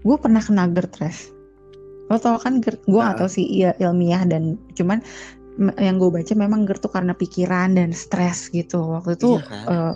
[0.00, 1.28] gue pernah kena GERD Res
[2.08, 2.80] lo tau kan GERD?
[2.88, 3.12] Gue Nah.
[3.14, 4.98] tahu sih iya ilmiah dan cuman
[5.58, 8.80] yang gue baca memang GERD tuh karena pikiran dan stres gitu.
[8.96, 9.64] Waktu itu Iya kan?
[9.66, 9.94] eh,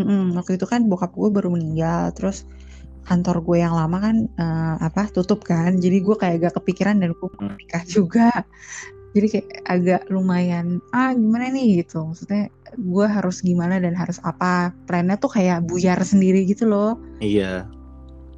[0.00, 2.42] mm-mm, waktu itu kan bokap gue baru meninggal terus
[3.04, 5.76] kantor gue yang lama kan eh, apa tutup kan.
[5.78, 7.58] Jadi gue kayak agak kepikiran dan gue mau Hmm.
[7.60, 8.30] nikah juga.
[9.14, 11.86] Jadi kayak agak lumayan ah gimana nih?
[11.86, 12.02] gitu.
[12.02, 14.74] Maksudnya gue harus gimana dan harus apa?
[14.90, 16.98] Plannya tuh kayak buyar sendiri gitu loh.
[17.22, 17.70] Iya.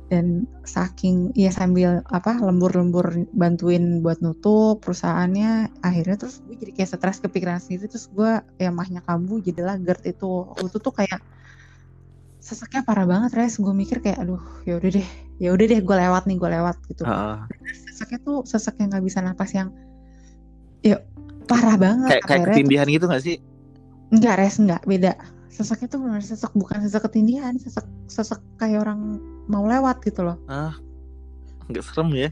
[0.06, 6.90] Dan saking ya sambil apa lembur-lembur bantuin buat nutup perusahaannya akhirnya terus gue jadi kayak
[6.94, 7.90] stres kepikiran sendiri.
[7.90, 8.30] Terus gue
[8.62, 10.30] ya mahnya kambuh jadilah GERD itu.
[10.62, 11.18] Itu tuh kayak
[12.38, 13.58] seseknya parah banget res.
[13.58, 15.08] Gue mikir kayak aduh ya udah deh
[15.42, 17.02] ya udah deh gue lewat nih gue lewat gitu.
[17.02, 17.38] Heeh.
[17.90, 19.72] seseknya tuh sesek yang nggak bisa napas yang
[20.84, 21.02] ya
[21.50, 23.42] parah banget kayak kayak ketindihan gitu gak sih?
[24.14, 25.18] Enggak res enggak beda.
[25.50, 30.36] Seseknya tuh benar sesek bukan sesek ketindihan sesek sesek kayak orang mau lewat gitu loh.
[31.66, 32.30] Nggak serem ya?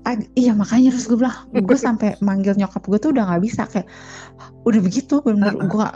[0.00, 3.68] Ag- iya makanya terus gue bilang gue sampai manggil nyokap gue tuh udah nggak bisa
[3.68, 3.84] kayak
[4.64, 5.68] udah begitu bener Uh-uh.
[5.68, 5.86] gue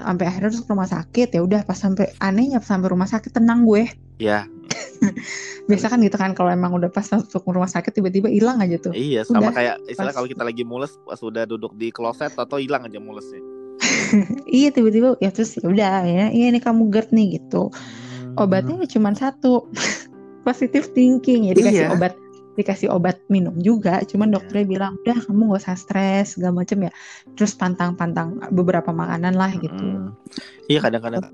[0.00, 3.28] sampai akhirnya terus ke rumah sakit ya udah pas sampai anehnya pas sampai rumah sakit
[3.36, 3.84] tenang gue.
[4.16, 4.48] Ya.
[5.68, 8.92] Biasa kan gitu kan kalau emang udah pas masuk rumah sakit tiba-tiba hilang aja tuh.
[8.96, 12.32] Iya sama Udah, kayak istilah pas- kalau kita lagi mules pas udah duduk di kloset
[12.32, 13.40] atau hilang aja mulesnya.
[14.48, 17.68] Iya tiba-tiba ya terus ya udah ya ini kamu GERD nih gitu.
[17.68, 18.09] Hmm.
[18.40, 19.68] Obatnya cuma satu.
[20.46, 21.52] Positive thinking.
[21.52, 21.92] Ya dikasih Iya.
[21.92, 22.14] obat
[22.58, 24.00] dikasih obat minum juga.
[24.08, 26.92] Cuman dokternya bilang udah kamu gak usah stres segala macem ya.
[27.36, 29.84] Terus pantang-pantang beberapa makanan lah gitu.
[29.84, 30.08] Mm.
[30.68, 31.28] Iya kadang-kadang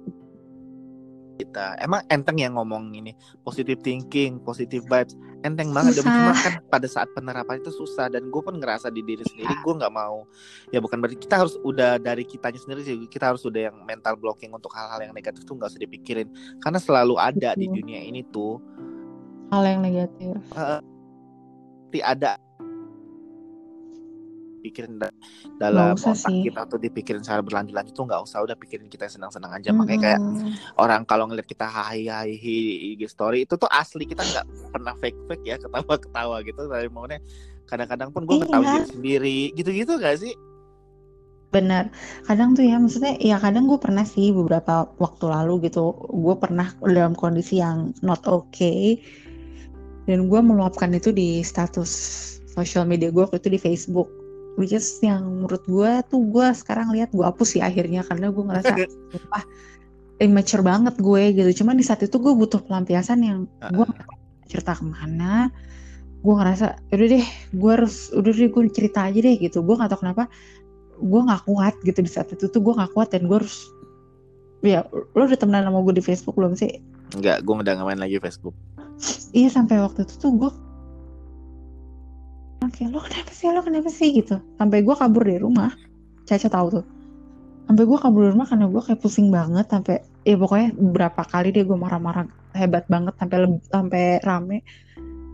[1.37, 3.13] kita emang enteng yang ngomong ini
[3.45, 6.01] positive thinking, positive vibes, enteng banget.
[6.01, 6.09] Dan.
[6.09, 9.75] Cuma kan pada saat penerapan itu susah dan gue pun ngerasa di diri sendiri gue
[9.77, 10.25] nggak mau.
[10.73, 14.17] Ya bukan berarti kita harus udah dari kitanya sendiri sih kita harus udah yang mental
[14.17, 16.29] blocking untuk hal-hal yang negatif tuh nggak usah dipikirin
[16.61, 18.59] karena selalu ada di dunia ini tuh
[19.53, 22.37] hal yang negatif pasti ada
[24.67, 25.15] pikirin da-
[25.63, 26.51] dalam otak sih.
[26.51, 29.71] kita tuh dipikirin secara berlanjut-lanjut tuh nggak usah udah pikirin kita senang-senang aja.
[29.71, 30.21] Makanya kayak
[30.77, 32.57] orang kalau ngeliat kita hai hai hi
[32.99, 36.67] IG story itu tuh asli kita nggak pernah fake fake ya ketawa ketawa gitu.
[36.67, 37.23] Dari momennya
[37.67, 38.45] kadang-kadang pun gue Iya.
[38.47, 39.39] ketawa diri sendiri.
[39.55, 40.35] Gitu-gitu gak sih?
[41.55, 41.89] Benar
[42.27, 46.75] kadang tuh ya maksudnya ya kadang gue pernah sih beberapa waktu lalu gitu gue pernah
[46.83, 48.99] dalam kondisi yang not okay.
[50.07, 51.91] Dan gue meluapkan itu di status
[52.47, 54.07] sosial media gue waktu itu di Facebook
[54.57, 58.45] which is yang menurut gue tuh gue sekarang lihat gue hapus sih akhirnya karena gue
[58.45, 58.73] ngerasa
[59.33, 59.45] wah
[60.21, 61.63] immature banget gue gitu.
[61.63, 63.87] Cuman di saat itu gue butuh pelampiasan yang gue
[64.49, 65.53] cerita ke mana.
[66.25, 69.61] Gue ngerasa udah deh gue harus udah deh gue cerita aja deh gitu.
[69.61, 70.25] Gue nggak tahu kenapa
[70.97, 73.69] gue nggak kuat gitu di saat itu tuh gue nggak kuat dan gue harus
[74.65, 76.81] ya lo udah temenan sama gue di Facebook belum sih?
[77.13, 78.57] Enggak, gue udah nggak main lagi Facebook.
[79.37, 80.51] Iya sampai waktu itu tuh gue
[82.67, 83.47] oke lo kenapa sih?
[83.51, 84.09] Lo kenapa sih?
[84.13, 84.37] Gitu.
[84.59, 85.73] Sampai gue kabur dari rumah.
[86.27, 86.85] Caca tahu tuh.
[87.67, 91.55] Sampai gue kabur dari rumah karena gue kayak pusing banget sampai ya pokoknya berapa kali
[91.55, 92.27] deh gue marah-marah
[92.59, 94.67] hebat banget sampai sampai rame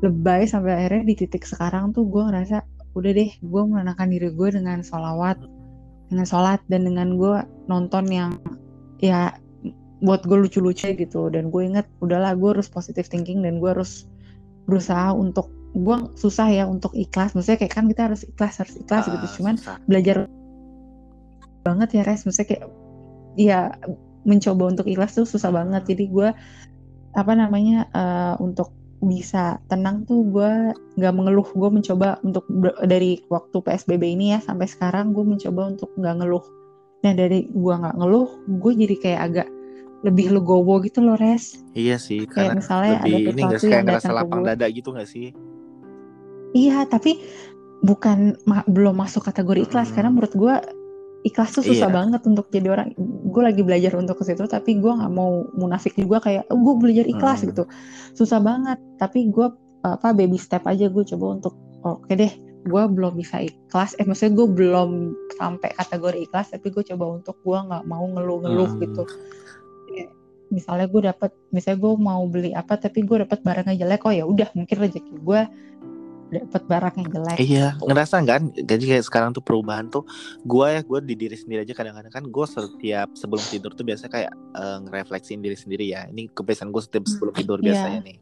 [0.05, 2.61] lebay sampai akhirnya di titik sekarang tuh gue ngerasa
[2.93, 5.41] udah deh gue menenangkan diri gue dengan sholawat
[6.13, 7.41] dengan sholat dan dengan gue
[7.73, 8.37] nonton yang
[9.01, 9.33] ya
[10.03, 11.31] buat gue lucu-lucu gitu.
[11.31, 14.05] Dan gue inget udahlah gue harus positive thinking dan gue harus
[14.67, 17.33] berusaha untuk gue susah ya untuk ikhlas.
[17.33, 19.27] Maksudnya kayak kan kita harus ikhlas harus ikhlas gitu.
[19.27, 19.77] Ah, cuman susah.
[19.89, 20.17] belajar
[21.65, 22.29] banget ya res.
[22.29, 22.65] Maksudnya kayak
[23.41, 23.61] ya
[24.23, 25.83] mencoba untuk ikhlas tuh susah banget.
[25.89, 26.29] Jadi gue
[27.13, 31.49] apa namanya eh, untuk bisa tenang tuh gue nggak mengeluh.
[31.57, 32.47] Gue mencoba untuk
[32.85, 36.45] dari waktu psbb ini ya sampai sekarang gue mencoba untuk nggak ngeluh.
[37.03, 38.29] Nah dari gue nggak ngeluh
[38.61, 39.49] gue jadi kayak agak
[40.03, 41.63] lebih legowo gitu loh res.
[41.79, 44.41] Iya sih, kayak karena misalnya ada lebih ini nggak sesuatu sih kayak yang ngerasa lapang
[44.43, 45.27] gue dada gitu nggak sih?
[46.53, 47.21] Iya tapi
[47.81, 49.95] bukan ma- belum masuk kategori ikhlas Mm.
[49.95, 50.55] karena menurut gue
[51.23, 51.95] ikhlas tuh susah Iya.
[51.95, 52.95] banget untuk jadi orang
[53.27, 56.75] gue lagi belajar untuk ke situ tapi gue nggak mau munafik juga kayak oh, gue
[56.79, 57.49] belajar ikhlas Hmm.
[57.51, 57.65] gitu
[58.13, 59.47] susah banget tapi gue
[59.83, 62.31] apa baby step aja gue coba untuk oke deh
[62.63, 64.91] gue belum bisa ikhlas eh maksudnya gue belum
[65.33, 68.81] sampai kategori ikhlas tapi gue coba untuk gue nggak mau ngeluh-ngeluh Hmm.
[68.81, 69.03] gitu
[70.49, 74.23] misalnya gue dapat misalnya gue mau beli apa tapi gue dapat barangnya jelek oh ya
[74.23, 75.41] udah mungkin rezeki gue
[76.33, 78.43] dapat barang yang jelek Iya, ngerasa kan?
[78.51, 80.09] Jadi kayak sekarang tuh perubahan tuh,
[80.43, 84.09] gue ya gue di diri sendiri aja kadang-kadang kan gue setiap sebelum tidur tuh biasa
[84.09, 86.09] kayak eh, ngerefleksiin diri sendiri ya.
[86.09, 87.67] Ini kebiasaan gue setiap sebelum tidur Iya.
[87.69, 88.17] biasanya nih.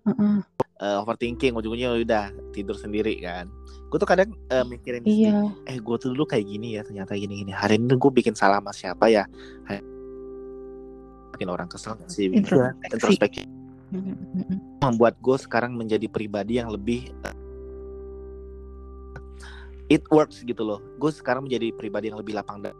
[0.00, 0.36] Heeh.
[0.80, 3.46] Eh, overthinking ujung-ujungnya udah tidur sendiri kan.
[3.92, 7.12] Gue tuh kadang eh, mikirin sendiri, iya eh gue tuh dulu kayak gini ya ternyata
[7.12, 7.52] gini-gini.
[7.52, 9.28] Hari ini gue bikin salah sama siapa ya?
[9.68, 9.84] Hari-
[11.36, 12.32] Bikin orang kesel sih?
[12.32, 13.44] Introspeksi.
[14.80, 17.36] Membuat gue sekarang menjadi pribadi yang lebih eh,
[19.90, 20.78] it works gitu loh.
[20.96, 22.76] Gue sekarang menjadi pribadi yang lebih lapang dada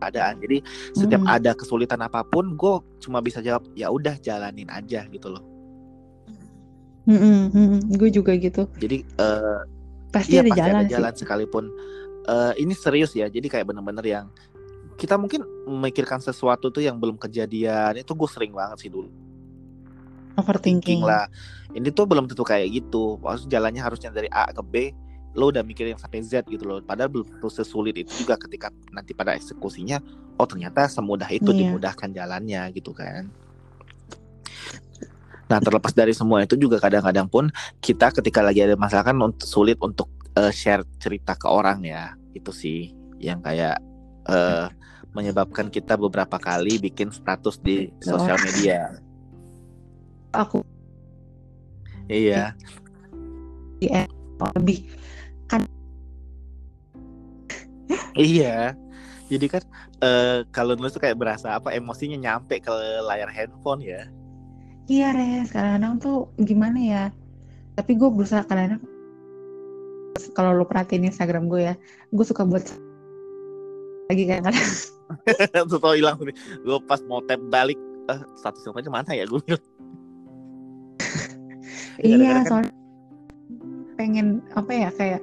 [0.00, 0.40] keadaan.
[0.40, 0.64] Jadi
[0.96, 1.36] setiap Mm.
[1.36, 5.44] ada kesulitan apa pun gue cuma bisa jawab ya udah jalanin aja gitu loh.
[7.04, 7.80] Mm, mm, mm.
[8.00, 8.64] gue juga gitu.
[8.80, 9.60] Jadi eh,
[10.08, 10.92] pasti iya ada pasti jalan ada sih.
[10.96, 11.64] jalan sekalipun.
[12.24, 14.26] Eh, ini serius ya jadi kayak bener-bener yang
[15.00, 19.08] kita mungkin memikirkan sesuatu tuh yang belum kejadian itu gue sering banget sih dulu
[20.40, 21.00] overthinking.
[21.04, 21.28] lah.
[21.70, 23.20] Ini tuh belum tentu kayak gitu.
[23.22, 24.74] Maksud jalannya harusnya dari A ke B
[25.30, 26.82] lo udah mikirin sampai Z gitu loh.
[26.82, 30.02] Padahal belum tentu sesulit itu juga ketika nanti pada eksekusinya
[30.34, 31.70] oh ternyata semudah itu Iya.
[31.70, 33.30] dimudahkan jalannya gitu kan.
[35.50, 39.46] Nah terlepas dari semua itu juga kadang-kadang pun kita ketika lagi ada masalah kan untuk
[39.46, 42.14] sulit untuk eh, share cerita ke orang ya.
[42.34, 43.78] Itu sih yang kayak
[44.26, 44.66] eh,
[45.10, 48.94] menyebabkan kita beberapa kali bikin status di sosial media
[50.34, 50.62] aku
[52.08, 52.54] iya
[54.56, 54.86] lebih
[58.18, 58.74] Iya.
[59.30, 59.62] Jadi kan
[60.02, 62.72] eh, kalau nulis tuh kayak berasa apa emosinya nyampe ke
[63.06, 64.06] layar handphone ya.
[64.90, 67.04] iya res kadang-kadang tuh gimana ya
[67.78, 68.82] tapi gue berusaha kadang-kadang
[70.34, 71.74] kalau lo perhatiin Instagram gue ya
[72.10, 72.66] gue suka buat
[74.10, 74.66] lagi kadang-kadang
[75.70, 76.18] Tuh tau hilang.
[76.66, 77.78] Gue pas mau tap balik
[78.10, 79.42] eh, status aja mana ya gue.
[82.00, 82.72] Iya Kadang-kadang kan- soalnya
[83.94, 85.22] pengen apa ya kayak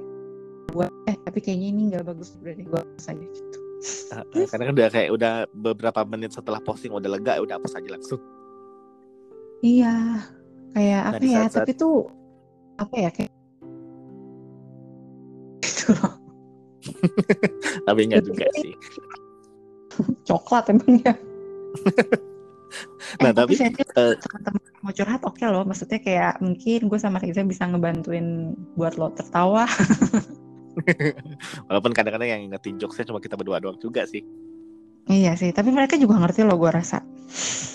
[0.69, 3.57] buat eh tapi kayaknya ini nggak bagus berarti gue hapus aja gitu
[4.47, 8.21] Karena kan udah kayak udah beberapa menit setelah posting udah lega udah hapus aja langsung.
[9.59, 10.21] iya
[10.71, 11.97] kayak Nah, apa ya saat-saat- tapi tuh
[12.75, 13.31] apa ya kayak
[15.61, 16.13] gitu loh
[17.87, 18.73] Tapi enggak juga sih.
[20.29, 21.13] coklat emang ya
[23.23, 27.43] Nah, tapi, saya eh, teman-teman mau curhat oke loh maksudnya kayak mungkin gue sama Riza
[27.47, 29.65] bisa ngebantuin buat lo tertawa
[31.67, 34.21] Walaupun kadang-kadang yang ngetin jokesnya cuma kita berdua doang juga sih.
[35.07, 37.01] iya sih tapi mereka juga ngerti loh gue rasa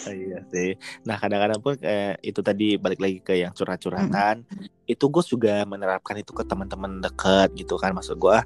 [0.03, 0.75] Oh, iya sih.
[1.07, 4.43] Nah kadang-kadang pun eh, itu tadi balik lagi ke yang curhat-curhatan.
[4.89, 7.95] Itu gue juga menerapkan itu ke teman-teman dekat gitu kan.
[7.95, 8.39] Maksud gue,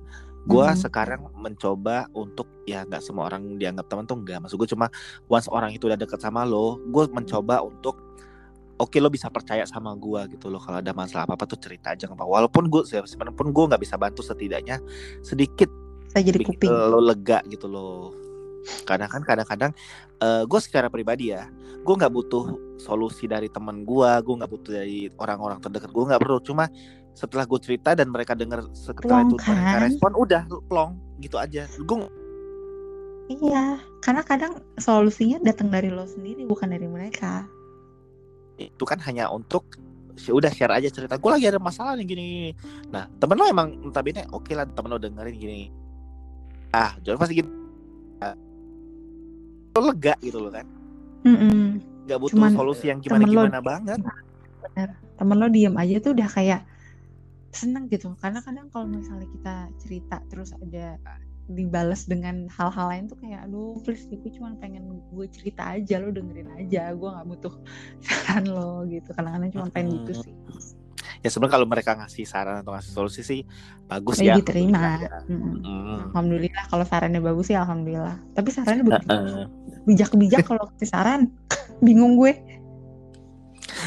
[0.46, 0.78] gue Mm.
[0.78, 4.38] sekarang mencoba untuk ya nggak semua orang dianggap teman tuh enggak.
[4.46, 4.86] Maksud gue cuma
[5.26, 8.06] once orang itu udah deket sama lo, gue mencoba untuk
[8.76, 11.96] Oke lo bisa percaya sama gue gitu loh kalau ada masalah apa apa tuh cerita
[11.96, 14.84] aja apa walaupun gue sebenarnya pun gue nggak bisa bantu setidaknya
[15.24, 15.72] sedikit
[16.12, 18.12] saya jadi kuping lo lega gitu loh
[18.84, 19.72] kadang kan kadang-kadang
[20.44, 21.48] gue secara pribadi ya
[21.80, 26.20] gue nggak butuh solusi dari teman gue gue nggak butuh dari orang-orang terdekat gue nggak
[26.20, 26.68] perlu cuma
[27.16, 29.80] setelah gue cerita dan mereka dengar setelah Plong itu mereka kan?
[29.88, 30.90] respon udah plong
[31.24, 31.98] gitu aja gue
[33.32, 37.48] iya karena kadang solusinya datang dari lo sendiri bukan dari mereka
[38.60, 39.64] itu kan hanya untuk
[40.16, 42.50] ya udah share aja cerita gue lagi ada masalah nih gini, gini.
[42.92, 45.60] nah temen lo emang notabene oke lah temen lo dengerin gini
[46.76, 47.50] ah jangan pasti gitu
[49.76, 50.64] lo lega gitu loh kan
[51.24, 51.80] Mm-mm.
[52.08, 54.00] nggak butuh Cuman solusi yang gimana lo- gimana banget
[55.16, 56.60] temen lo diem aja tuh udah kayak
[57.56, 58.12] seneng gitu.
[58.20, 61.00] Karena kadang kalau misalnya kita cerita terus ada
[61.46, 66.10] dibales dengan hal-hal lain tuh kayak aduh please gue cuma pengen gue cerita aja lo
[66.10, 67.54] dengerin aja gue nggak butuh
[68.06, 69.10] saran lo gitu.
[69.16, 70.34] Kadang-kadang cuma pengen gitu sih.
[71.24, 73.40] Ya sebenarnya kalau mereka ngasih saran atau ngasih solusi sih
[73.86, 75.00] bagus Jadi ya diterima.
[76.12, 76.70] alhamdulillah ya.
[76.70, 78.16] Kalau sarannya bagus sih alhamdulillah.
[78.34, 79.14] Tapi sarannya begitu
[79.86, 81.20] bijak-bijak kalau kasih saran.
[81.86, 82.34] Bingung gue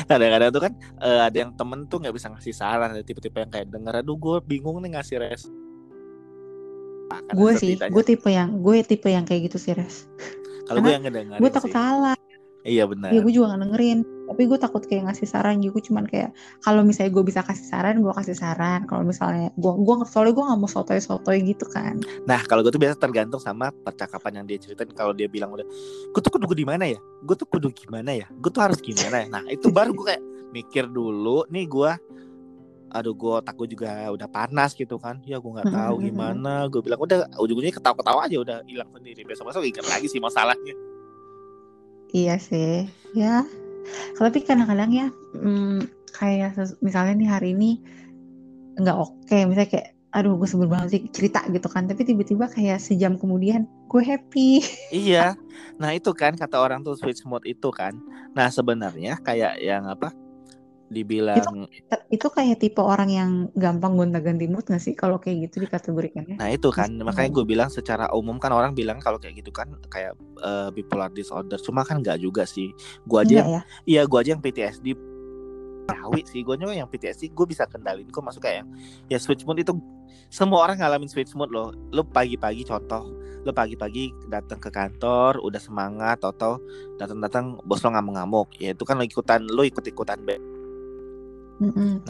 [0.06, 3.52] kadang-kadang tuh kan eh, ada yang temen tuh nggak bisa ngasih saran ada tipe-tipe yang
[3.52, 5.44] kayak denger aduh gue bingung nih ngasih res.
[7.10, 10.06] Nah, gue sih gue tipe yang gue tipe yang kayak gitu sih res.
[10.70, 11.76] Kalau gue yang ngedengerin gue takut sih.
[11.76, 12.16] salah.
[12.62, 13.10] Iya benar.
[13.10, 16.30] Ya gue juga gak dengerin tapi gue takut kayak ngasih saran gitu gue cuman kayak
[16.62, 18.86] kalau misalnya gue bisa kasih saran gue kasih saran.
[18.86, 21.98] Kalau misalnya gue gue soalnya gue nggak mau sotoy sotoy gitu kan.
[22.30, 24.94] Nah kalau gue tuh biasa tergantung sama percakapan yang dia ceritain.
[24.94, 25.66] Kalau dia bilang udah
[26.14, 27.02] gue tuh kudu di mana ya?
[27.26, 28.30] Gue tuh kudu gimana ya?
[28.38, 29.28] Gue tuh harus gimana ya?
[29.34, 31.92] Nah itu baru gue kayak mikir dulu nih gue
[32.90, 35.18] aduh gue otak gue juga udah panas gitu kan.
[35.26, 36.70] Ya gue nggak tahu gimana.
[36.70, 39.26] Gue bilang udah ujung-ujungnya ketawa-ketawa aja udah hilang sendiri.
[39.26, 40.78] Besok-besok ingat lagi sih masalahnya.
[42.14, 42.90] Iya sih.
[43.14, 43.46] Ya
[44.20, 47.72] tapi kadang-kadang ya hmm, kayak misalnya nih hari ini
[48.80, 52.82] nggak oke misalnya kayak aduh gue sebel banget sih cerita gitu kan tapi tiba-tiba kayak
[52.82, 54.66] sejam kemudian gue happy
[55.06, 55.38] Iya,
[55.78, 57.94] nah itu kan kata orang tuh switch mode itu kan.
[58.34, 60.10] Nah sebenarnya kayak yang apa?
[60.90, 61.70] Dibilang,
[62.10, 66.50] itu kayak tipe orang yang gampang gonta-ganti mood gak sih kalau kayak gitu dikategorikannya nah
[66.50, 67.38] itu kan Pasti makanya mau.
[67.38, 71.62] gue bilang secara umum kan orang bilang kalau kayak gitu kan kayak eh, bipolar disorder.
[71.62, 72.74] Cuma kan nggak juga sih.
[73.06, 74.98] Gue aja, yang, ya iya gue aja yang PTSD
[75.90, 78.66] tahu sih gue juga yang PTSD gue bisa kendalin kok masuk kayak
[79.10, 79.74] ya switch mood itu
[80.30, 83.10] semua orang ngalamin switch mood loh lo pagi-pagi contoh
[83.42, 86.62] lo pagi-pagi datang ke kantor udah semangat atau
[87.02, 90.22] datang-datang bos lo ngamuk-ngamuk ya itu kan lo ikutan lo ikut-ikutan
[91.60, 92.04] Mm-mm.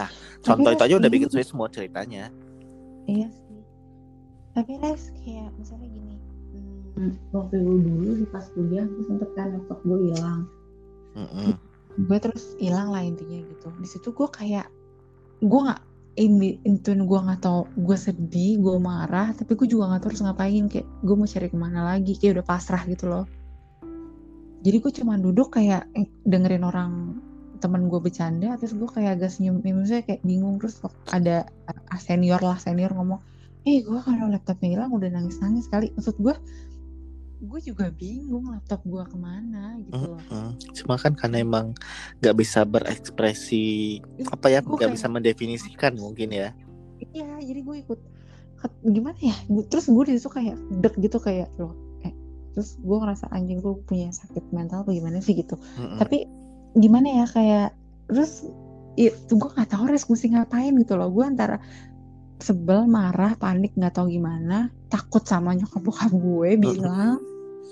[0.45, 2.29] contoh Tapi itu aja udah bikin switch mode ceritanya
[3.09, 3.61] Iya sih.
[4.53, 6.15] Tapi Les kayak misalnya gini.
[6.99, 10.45] hmm, waktu gue dulu di pas kuliah gue sempet kan laptop gue hilang.
[11.17, 11.57] Mm-mm.
[11.99, 14.69] gue terus hilang lah intinya gitu di situ gue kayak
[15.41, 15.81] gue nggak
[16.19, 20.23] ini itu gue nggak tau gue sedih gue marah tapi gue juga nggak tahu harus
[20.23, 23.25] ngapain kayak gue mau cari ke mana lagi kayak udah pasrah gitu loh
[24.63, 27.19] jadi gue cuma duduk kayak eh, dengerin orang
[27.59, 30.79] temen gue bercanda terus gue kayak agak senyum maksudnya kayak bingung terus
[31.11, 33.19] ada uh, senior lah senior ngomong
[33.63, 36.35] eh gue kalau laptopnya hilang udah nangis nangis kali maksud gue
[37.39, 40.19] gue juga bingung laptop gue ke mana gitu loh.
[40.27, 40.59] Mm-mm.
[40.75, 41.71] Cuma kan karena emang
[42.19, 46.51] nggak bisa berekspresi apa ya nggak bisa mendefinisikan mungkin ya.
[47.15, 47.99] Iya, jadi gue ikut
[48.83, 49.31] gimana ya?
[49.47, 51.71] Gua- Terus gue di situ kayak deg gitu kayak loh.
[52.03, 52.11] Eh,
[52.51, 55.55] terus gue ngerasa anjing gue punya sakit mental apa gimana sih gitu.
[55.79, 55.95] Mm-mm.
[55.95, 56.27] Tapi
[56.75, 57.69] gimana ya kayak
[58.09, 58.45] terus
[58.93, 61.07] itu gue nggak tahu harus mesti ngapain gitu loh.
[61.07, 61.57] Gue antara
[62.39, 67.19] sebel, marah, panik nggak tahu gimana, takut sama nyokap bokap gue bilang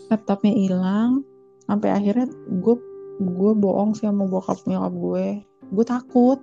[0.07, 1.23] laptopnya hilang,
[1.67, 2.31] sampai akhirnya
[2.63, 2.75] gue
[3.17, 5.27] gue bohong sih sama bokap nyokap gue.
[5.73, 6.39] Gue takut.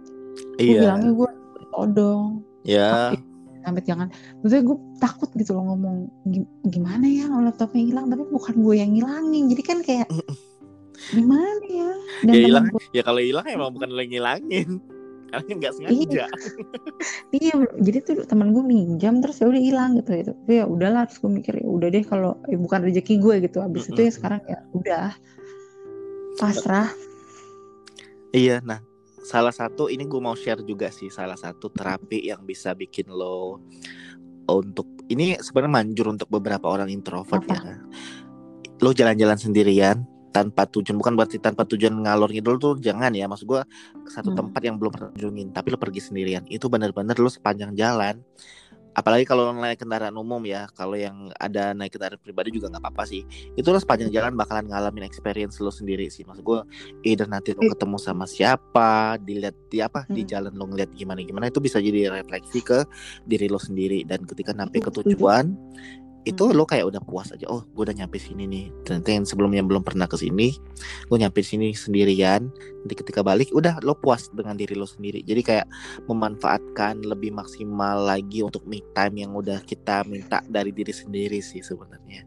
[0.58, 1.30] Gue Iya, bilangnya gue
[1.70, 3.10] todong ya.
[3.10, 3.16] tapi
[3.64, 4.06] sampai jangan
[4.38, 5.96] maksudnya gue takut gitu loh ngomong
[6.30, 10.06] "Gi- gimana ya kalau laptopnya hilang tapi bukan gue yang ngilangin jadi kan kayak
[11.10, 11.92] gimana ya?
[12.24, 14.68] Dan Ya hilang, gue ya kalau hilang emang bukan lo yang ngilangin.
[15.34, 16.24] Karena nggak sengaja.
[17.34, 20.30] iya jadi tuh teman gue minjam terus ya udah hilang gitu gitu.
[20.30, 23.58] Tapi ya udahlah terus gue mikir ya udah deh kalau eh, bukan rezeki gue gitu.
[23.58, 25.10] Abis itu ya sekarang ya udah.
[26.38, 26.90] Pasrah.
[28.34, 28.82] Iya, nah
[29.24, 33.64] salah satu ini gue mau share juga sih salah satu terapi yang bisa bikin lo
[34.44, 37.56] untuk ini sebenarnya manjur untuk beberapa orang introvert Apa?
[37.56, 37.76] ya.
[38.84, 40.04] Lo jalan-jalan sendirian
[40.34, 43.62] tanpa tujuan bukan berarti tanpa tujuan ngalor ngidul tuh jangan ya maksud gue
[44.02, 44.50] ke satu Hmm.
[44.50, 48.18] tempat yang belum pernah kunjungin tapi lo pergi sendirian itu benar-benar lo sepanjang jalan
[48.92, 53.02] apalagi kalau naik kendaraan umum ya kalau yang ada naik kendaraan pribadi juga nggak apa-apa
[53.04, 56.60] sih itu lo sepanjang jalan bakalan ngalamin experience lo sendiri sih maksud gue
[57.02, 57.70] either nanti lo Eh.
[57.74, 60.30] ketemu sama siapa dilihat di apa di Hmm.
[60.30, 62.86] jalan lo ngeliat gimana gimana itu bisa jadi refleksi ke
[63.24, 65.42] diri lo sendiri dan ketika nyampe ke Betul, setuju.
[66.24, 66.56] Itu Hmm.
[66.56, 68.66] lo kayak udah puas aja oh gue udah nyampe sini nih.
[68.88, 70.56] Ternyata yang sebelumnya belum pernah ke sini
[71.08, 72.48] gue nyampe sini sendirian.
[72.48, 75.20] Nanti ketika balik udah lo puas dengan diri lo sendiri.
[75.20, 75.66] Jadi kayak
[76.08, 81.60] memanfaatkan lebih maksimal lagi untuk me time yang udah kita minta dari diri sendiri sih
[81.60, 82.24] sebenarnya.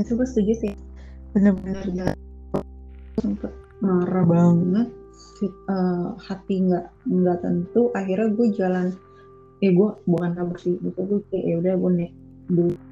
[0.00, 0.72] Itu gue setuju sih.
[1.36, 2.16] Bener-bener gak
[3.20, 3.52] sempet
[3.84, 4.88] marah banget.
[5.44, 7.92] Eh, hati nggak nggak tentu.
[7.92, 8.86] Akhirnya gue jalan
[9.60, 10.80] eh gue bukan kabur sih.
[10.80, 12.08] Gitu gue kayak ya udah gue
[12.48, 12.87] dulu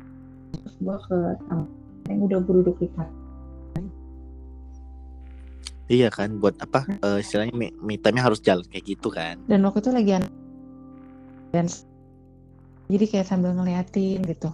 [0.66, 1.18] terus gue ke
[2.10, 3.10] yang udah gue duduk di park
[5.86, 9.38] iya kan buat apa eh, istilahnya me, me harus jalan kayak gitu kan.
[9.46, 10.34] Dan waktu itu lagi an-
[11.54, 11.70] dan
[12.90, 14.50] jadi kayak sambil ngeliatin gitu.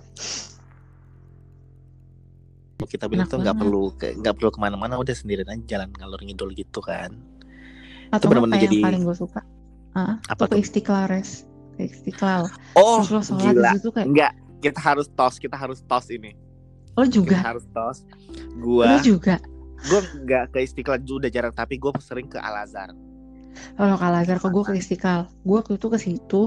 [2.84, 6.20] Kita bilang Enak tuh nggak perlu nggak perlu ke mana-mana udah sendirian aja jalan ngalor
[6.20, 7.16] ngidul gitu kan.
[8.12, 9.40] Atau bener-bener apa jadi- yang paling gue suka?
[9.96, 11.48] Ah Apa tuh ke istiqlal res.
[11.80, 12.52] Ke istiqlal.
[12.76, 13.70] Oh terus lo sholat di gila.
[13.80, 14.32] situ kayak Enggak,
[14.62, 16.38] kita harus tos, kita harus tos ini.
[16.94, 18.06] lo Kita juga harus tos.
[18.54, 19.42] lo Gua juga
[19.90, 22.94] gua nggak ke Istiqlal udah jarang tapi gue sering ke Al Azhar.
[23.74, 26.42] Kalau ke Al Azhar ke gue ke Istiqlal, gue waktu itu ke situ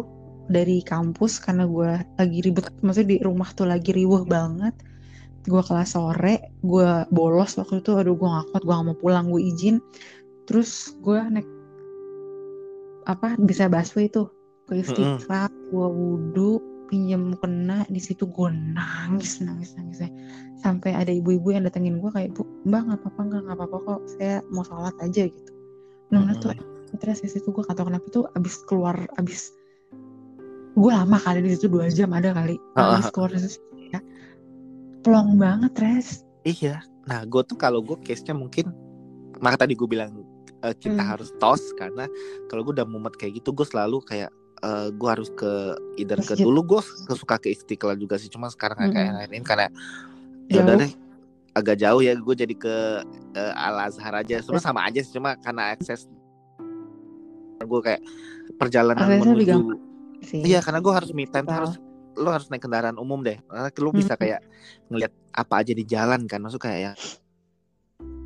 [0.47, 4.74] dari kampus karena gue lagi ribet, maksudnya di rumah tuh lagi riuh banget.
[5.45, 9.26] Gue kelas sore, gue bolos waktu itu, aduh gue gak kuat, gue gak mau pulang,
[9.30, 9.78] gue izin.
[10.49, 11.45] Terus gue naik
[13.05, 14.32] apa bisa busway tuh
[14.66, 20.09] ke Istiqlal, gue wudhu, pinjam kena di situ gue nangis nangis nangis ya.
[20.59, 24.01] sampai ada ibu-ibu yang datengin gue kayak bu mbak nggak apa-apa nggak nggak apa-apa kok
[24.15, 25.51] saya mau sholat aja gitu
[26.09, 26.39] nah Mm-mm.
[26.39, 26.53] tuh
[26.95, 29.51] terus di situ gue kata kenapa tuh abis keluar abis
[30.75, 33.99] gue lama kali di situ dua jam ada kali Ah, abis keluar dari situ ya
[35.01, 36.09] plong banget res
[36.45, 36.77] Iya.
[37.09, 38.69] Nah, gue tuh kalau gue case-nya mungkin
[39.41, 40.21] maka tadi gue bilang
[40.61, 41.09] eh, kita Hmm.
[41.17, 42.05] harus tos karena
[42.49, 44.29] kalau gue udah mumet kayak gitu gue selalu kayak
[44.66, 45.51] eh, gue harus ke
[45.95, 46.82] either ke dulu gue
[47.13, 49.18] suka ke Istiqlal juga sih cuma sekarang kayak Mm-mm.
[49.22, 49.68] akhir ini karena
[50.49, 50.91] ya udah deh
[51.55, 52.76] agak jauh ya gue jadi ke
[53.34, 54.41] eh, Al Azhar aja Ya.
[54.41, 56.09] sebenarnya sama aja sih cuma karena akses
[57.61, 58.01] gue kayak
[58.57, 59.59] perjalanan lebih menuju
[60.26, 61.78] Iya karena gue harus me time harus
[62.16, 64.22] lo harus naik kendaraan umum deh karena lo bisa Hmm.
[64.26, 64.39] kayak
[64.89, 66.95] ngeliat apa aja di jalan kan maksud kayak yang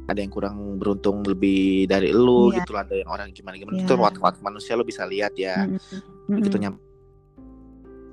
[0.09, 2.65] ada yang kurang beruntung lebih dari lo Iya.
[2.65, 3.85] gitu ada yang orang gimana gimana Iya.
[3.85, 6.33] itu watak-watak manusia lo bisa lihat ya Mm-mm.
[6.33, 6.63] begitu Mm-mm.
[6.65, 6.75] nyam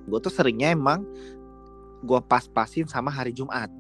[0.07, 1.03] gue tuh seringnya emang
[2.01, 3.73] gue pas-pasin sama hari Jumat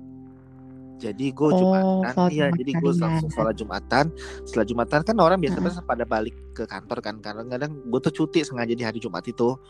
[0.96, 3.28] jadi gue Oh, Jumatan iya jadi gue harian.
[3.28, 4.08] sholat Jumatan
[4.42, 8.72] setelah Jumatan kan orang biasanya pada balik ke kantor kan kadang-kadang gue tuh cuti sengaja
[8.72, 9.60] di hari Jumat itu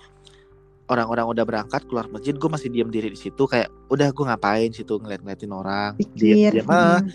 [0.87, 4.71] orang-orang udah berangkat keluar masjid gue masih diam diri di situ kayak udah gue ngapain
[4.71, 7.11] situ ngeliat-ngeliatin orang diam ah mm.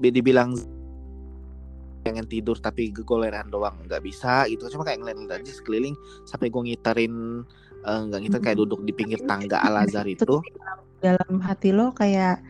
[0.00, 0.56] Dibilang
[2.04, 4.68] pengen tidur tapi goleran doang nggak bisa gitu.
[4.68, 5.96] Cuma kayak ngeliat aja sekeliling
[6.28, 7.44] sampai gue ngitarin
[7.84, 10.44] eh, nggak ngiter kayak duduk di pinggir tangga Al Azhar itu.
[11.04, 12.40] dalam hati lo kayak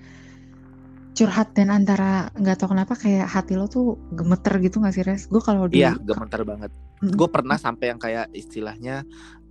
[1.15, 5.27] curhat dan antara nggak tahu kenapa kayak hati lo tuh gemeter gitu nggak sih res?
[5.31, 6.71] Gue kalau iya gemeter banget.
[7.03, 9.03] Gue pernah sampai yang kayak istilahnya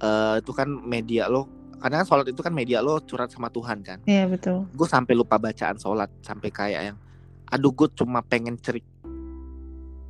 [0.04, 1.48] eh itu kan media lo
[1.84, 4.00] karena kan sholat itu kan media lo curhat sama Tuhan kan.
[4.08, 4.68] Iya betul.
[4.72, 6.98] Gue sampai lupa bacaan sholat sampai kayak yang
[7.54, 8.82] aduh gue cuma pengen cerik.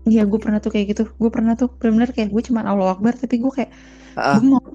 [0.08, 1.04] Iya gue pernah tuh kayak gitu.
[1.20, 3.72] Gue pernah tuh benar-benar kayak gue cuma Allah Akbar tapi gue kayak
[4.16, 4.66] bengong.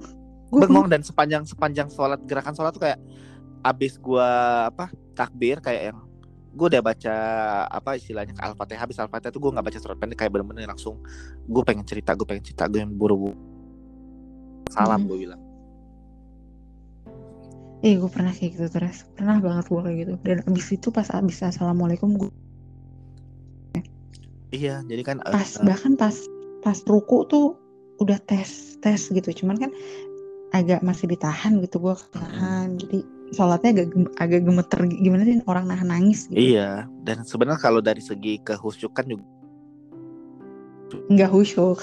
[0.49, 3.01] Gue bengong dan sepanjang sepanjang sholat gerakan sholat tuh kayak
[3.59, 4.25] abis gua
[4.71, 5.99] apa takbir kayak yang
[6.49, 7.15] gue udah baca
[7.69, 10.97] apa istilahnya ke al-fatihah habis al-fatihah tuh gue nggak baca surat pendek kayak bener-bener langsung
[11.45, 13.37] gue pengen cerita gue pengen cerita gue yang buru-buru.
[14.73, 15.07] Salam Mhm.
[15.09, 15.41] gue bilang.
[17.79, 20.13] Eh gue pernah kayak gitu terus Pernah banget gue kayak gitu.
[20.25, 22.31] Dan abis itu pas abis Assalamualaikum gue
[24.51, 26.15] iya jadi kan eh, pas eh, Bahkan pas
[26.59, 27.55] Pas ruku tuh
[27.99, 29.29] Udah tes Tes gitu.
[29.43, 29.71] Cuman kan
[30.49, 33.87] Agak masih ditahan gitu Gue tahan Jadi sholatnya agak,
[34.17, 34.79] agak gemeter.
[34.89, 36.57] Gimana sih orang nahan nangis gitu?
[36.57, 39.25] Iya dan sebenarnya kalau dari segi kehusyukan juga
[41.09, 41.77] Nggak khusyuk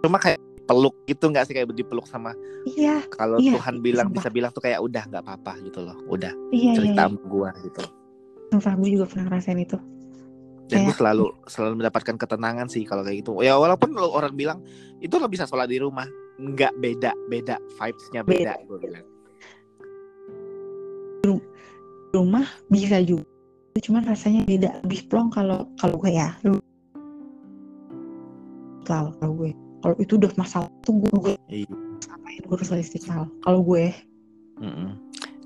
[0.00, 1.52] cuma kayak peluk gitu nggak sih?
[1.52, 2.32] Kayak dipeluk sama
[2.64, 4.16] Iya kalau Iya, Tuhan bilang sumpah.
[4.24, 5.96] bisa bilang tuh kayak udah nggak apa-apa gitu loh.
[6.08, 7.08] Udah Iya iya cerita iya.
[7.12, 7.80] sama gue gitu.
[8.48, 9.76] Sumpah gue juga pernah ngerasain itu
[10.70, 13.42] dan gue Kayak- selalu selalu mendapatkan ketenangan sih kalau kayak gitu.
[13.42, 14.62] Ya walaupun lo orang bilang
[14.98, 16.06] itu lo bisa sholat di rumah.
[16.38, 18.64] Nggak beda beda vibesnya beda, Beda.
[18.64, 19.04] gue bilang.
[22.10, 23.26] Rumah bisa juga
[23.76, 24.70] cuman rasanya beda.
[24.82, 26.34] Lebih plong kalau kalau gue ya.
[28.82, 29.50] Kalau kalau gue.
[29.80, 31.72] Kalau itu udah masalah tuh gue, gue Iya.
[32.04, 33.24] ngapain gue harus istiqlal?
[33.40, 33.88] Kalau gue
[34.60, 34.92] Mm-mm.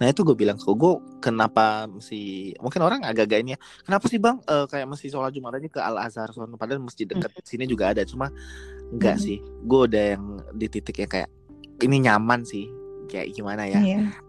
[0.05, 0.93] Nah itu gue bilang ke gue
[1.25, 5.57] kenapa mesti mungkin orang agak-agak ini ya kenapa sih bang eh, kayak mesti sholat jumat
[5.57, 8.29] aja ke Al Azhar sono padahal masjid dekat sini juga ada cuma
[8.93, 9.25] enggak Mm-mm.
[9.25, 9.39] sih.
[9.65, 11.31] Gue udah yang di titik yang kayak
[11.81, 12.69] ini nyaman sih
[13.09, 13.81] kayak gimana ya.
[13.81, 14.24] Iya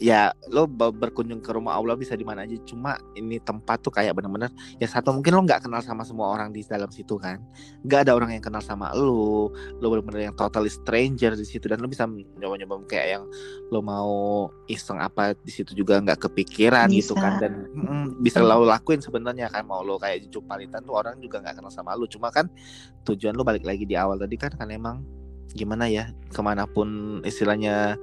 [0.00, 2.56] ya lo berkunjung ke rumah Allah bisa di mana aja.
[2.64, 4.48] Cuma ini tempat tuh kayak bener-bener
[4.80, 7.36] ya satu mungkin lo nggak kenal sama semua orang di dalam situ kan.
[7.84, 9.52] Nggak ada orang yang kenal sama lo.
[9.78, 11.68] Lo bener-bener yang totally stranger di situ.
[11.68, 13.24] Dan lo bisa nyoba-nyoba kayak yang
[13.68, 17.22] lo mau iseng apa di situ juga nggak kepikiran gitu Bisa.
[17.22, 17.32] kan.
[17.36, 19.68] Dan mm, bisa lo lakuin sebenarnya kan.
[19.68, 22.08] Mau lo kayak jumpalitan tuh orang juga nggak kenal sama lo.
[22.08, 22.48] Cuma kan
[23.04, 25.04] tujuan lo balik lagi di awal tadi kan kan emang
[25.50, 27.98] gimana ya ke mana pun istilahnya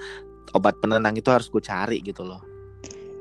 [0.55, 2.39] obat penenang itu harus gue cari gitu loh.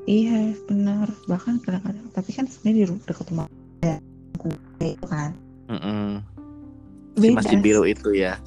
[0.07, 1.11] Iya benar.
[1.27, 3.47] Bahkan kadang-kadang tapi kan sebenarnya di dekat rumah
[3.83, 3.97] ya
[4.39, 5.31] gue itu kan.
[5.67, 6.23] Mm-mm.
[7.17, 8.39] Si beda masjid biru itu ya.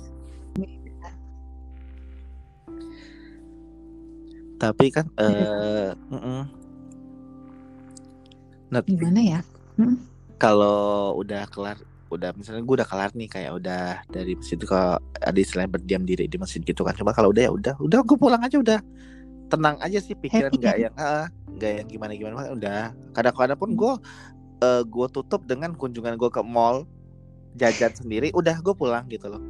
[4.60, 6.40] Tapi kan eh mm-mm.
[8.70, 9.40] Nah, gimana ya?
[10.38, 11.74] Kalau udah kelar
[12.10, 14.80] udah misalnya gue udah kelar nih kayak udah dari masjid ke
[15.22, 16.94] ada istilahnya berdiam diri di masjid gitu kan.
[16.98, 18.80] Coba kalau udah ya udah udah gue pulang aja udah.
[19.50, 20.94] Tenang aja sih pikiran nggak yang
[21.58, 22.82] nggak yang gimana gimana udah.
[23.14, 23.92] Kadang-kadang pun gue
[24.60, 26.84] eh gue tutup dengan kunjungan gue ke mall
[27.58, 29.42] jajan sendiri udah gue pulang gitu loh.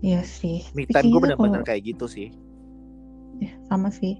[0.00, 0.62] Iya sih.
[0.92, 2.28] Time gue bener-bener kalau- kayak gitu sih.
[3.38, 4.18] Ya, sama sih.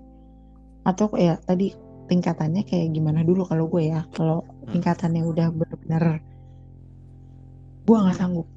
[0.82, 1.74] Atau ya tadi
[2.08, 4.08] tingkatannya kayak gimana dulu kalau gue ya.
[4.16, 4.72] Kalau Hmm.
[4.74, 6.24] tingkatannya udah bener-bener
[7.88, 8.48] gue nggak sanggup.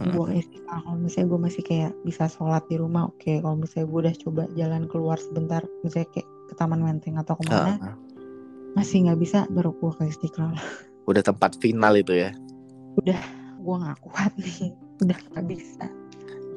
[0.00, 0.80] Gue istiqlal.
[0.80, 3.44] kalau misalnya gue masih kayak bisa sholat di rumah oke.
[3.44, 7.44] Kalau misalnya gue udah coba jalan keluar sebentar misalnya kayak ke taman menteng atau ke
[7.44, 7.96] mana Ah,
[8.72, 10.56] masih nggak bisa baru gue ke istiqlal.
[11.10, 12.32] Udah tempat final itu ya?
[13.60, 14.72] Gue nggak kuat nih.
[15.04, 15.84] Udah nggak bisa.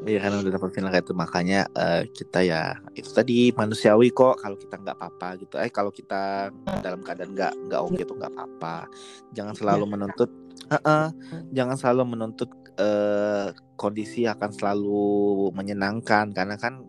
[0.03, 1.15] Iya kan udah tempat final kayak itu.
[1.15, 4.35] Makanya eh, kita ya itu tadi manusiawi kok.
[4.43, 5.55] Kalau kita nggak apa-apa gitu.
[5.55, 6.51] Eh kalau kita
[6.83, 8.87] dalam keadaan nggak nggak oke itu nggak apa-apa.
[9.31, 10.27] Jangan selalu menuntut
[10.71, 11.05] Heeh,
[11.51, 16.85] jangan selalu menuntut eh, kondisi akan selalu menyenangkan karena kan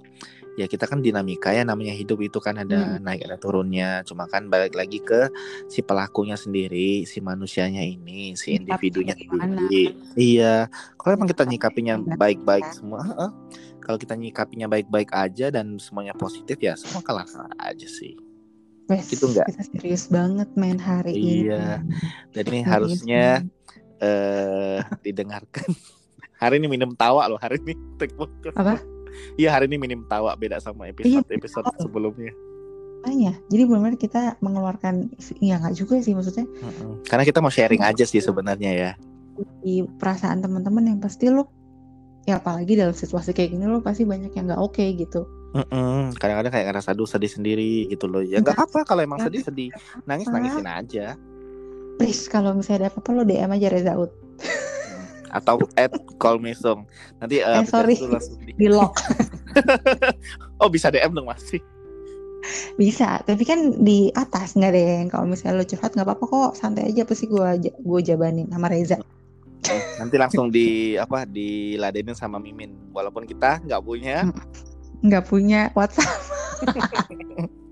[0.55, 4.07] ya kita kan dinamika ya namanya hidup itu kan ada naik ada turunnya.
[4.07, 5.27] Cuma kan balik lagi ke
[5.67, 9.99] si pelakunya sendiri si manusianya ini si individunya sendiri.
[10.15, 10.71] Iya.
[10.95, 13.31] Kalau emang kita Nyikapinya baik-baik semua heeh.
[13.85, 17.29] kalau kita nyikapinya baik-baik aja dan semuanya positif ya semua kelar
[17.61, 18.17] aja sih.
[18.85, 19.49] Wes, Gitu nggak?
[19.49, 21.49] kita serius banget main hari ini.
[21.49, 21.81] Iya.
[22.37, 23.54] dan ini Serius harusnya banget.
[24.05, 25.69] Eh didengarkan
[26.43, 28.53] hari ini minum tawa loh hari ini take podcast.
[28.55, 28.77] Apa?
[29.35, 31.81] Iya hari ini minim tawa beda sama Iya, episode episode tawa.
[31.81, 32.33] sebelumnya.
[33.01, 37.05] Makanya, jadi benar-benar kita mengeluarkan ya nggak juga sih maksudnya Mm-mm.
[37.05, 38.93] Karena kita mau sharing aja sih sebenarnya ya.
[39.61, 41.51] di perasaan teman-teman yang pasti lo
[42.23, 45.21] ya apalagi dalam situasi kayak gini lo pasti banyak yang nggak oke gitu.
[45.53, 46.17] Mm-mm.
[46.17, 48.19] Kadang-kadang kayak ngerasa aduh sedih sendiri gitu loh.
[48.19, 49.69] Ya nggak apa kalau emang sedih sedih
[50.03, 51.07] nangis nangisin aja.
[51.95, 54.13] Please kalau misalnya ada apa-apa lo DM aja Reza Ut.
[55.31, 56.87] atau at call mesong
[57.19, 57.99] nanti uh, Eh, sorry.
[57.99, 58.95] itu langsung di- di lock.
[60.63, 61.59] Oh bisa DM dong masih
[62.75, 66.51] bisa tapi kan di atas nggak deh kalau misalnya lo curhat nggak apa-apa kok.
[66.55, 69.01] Santai aja pasti gue gue jabanin sama Reza.
[69.97, 72.77] Nanti langsung di apa diladenin sama Mimin.
[72.93, 74.29] Walaupun kita nggak punya.
[75.01, 76.21] Nggak punya WhatsApp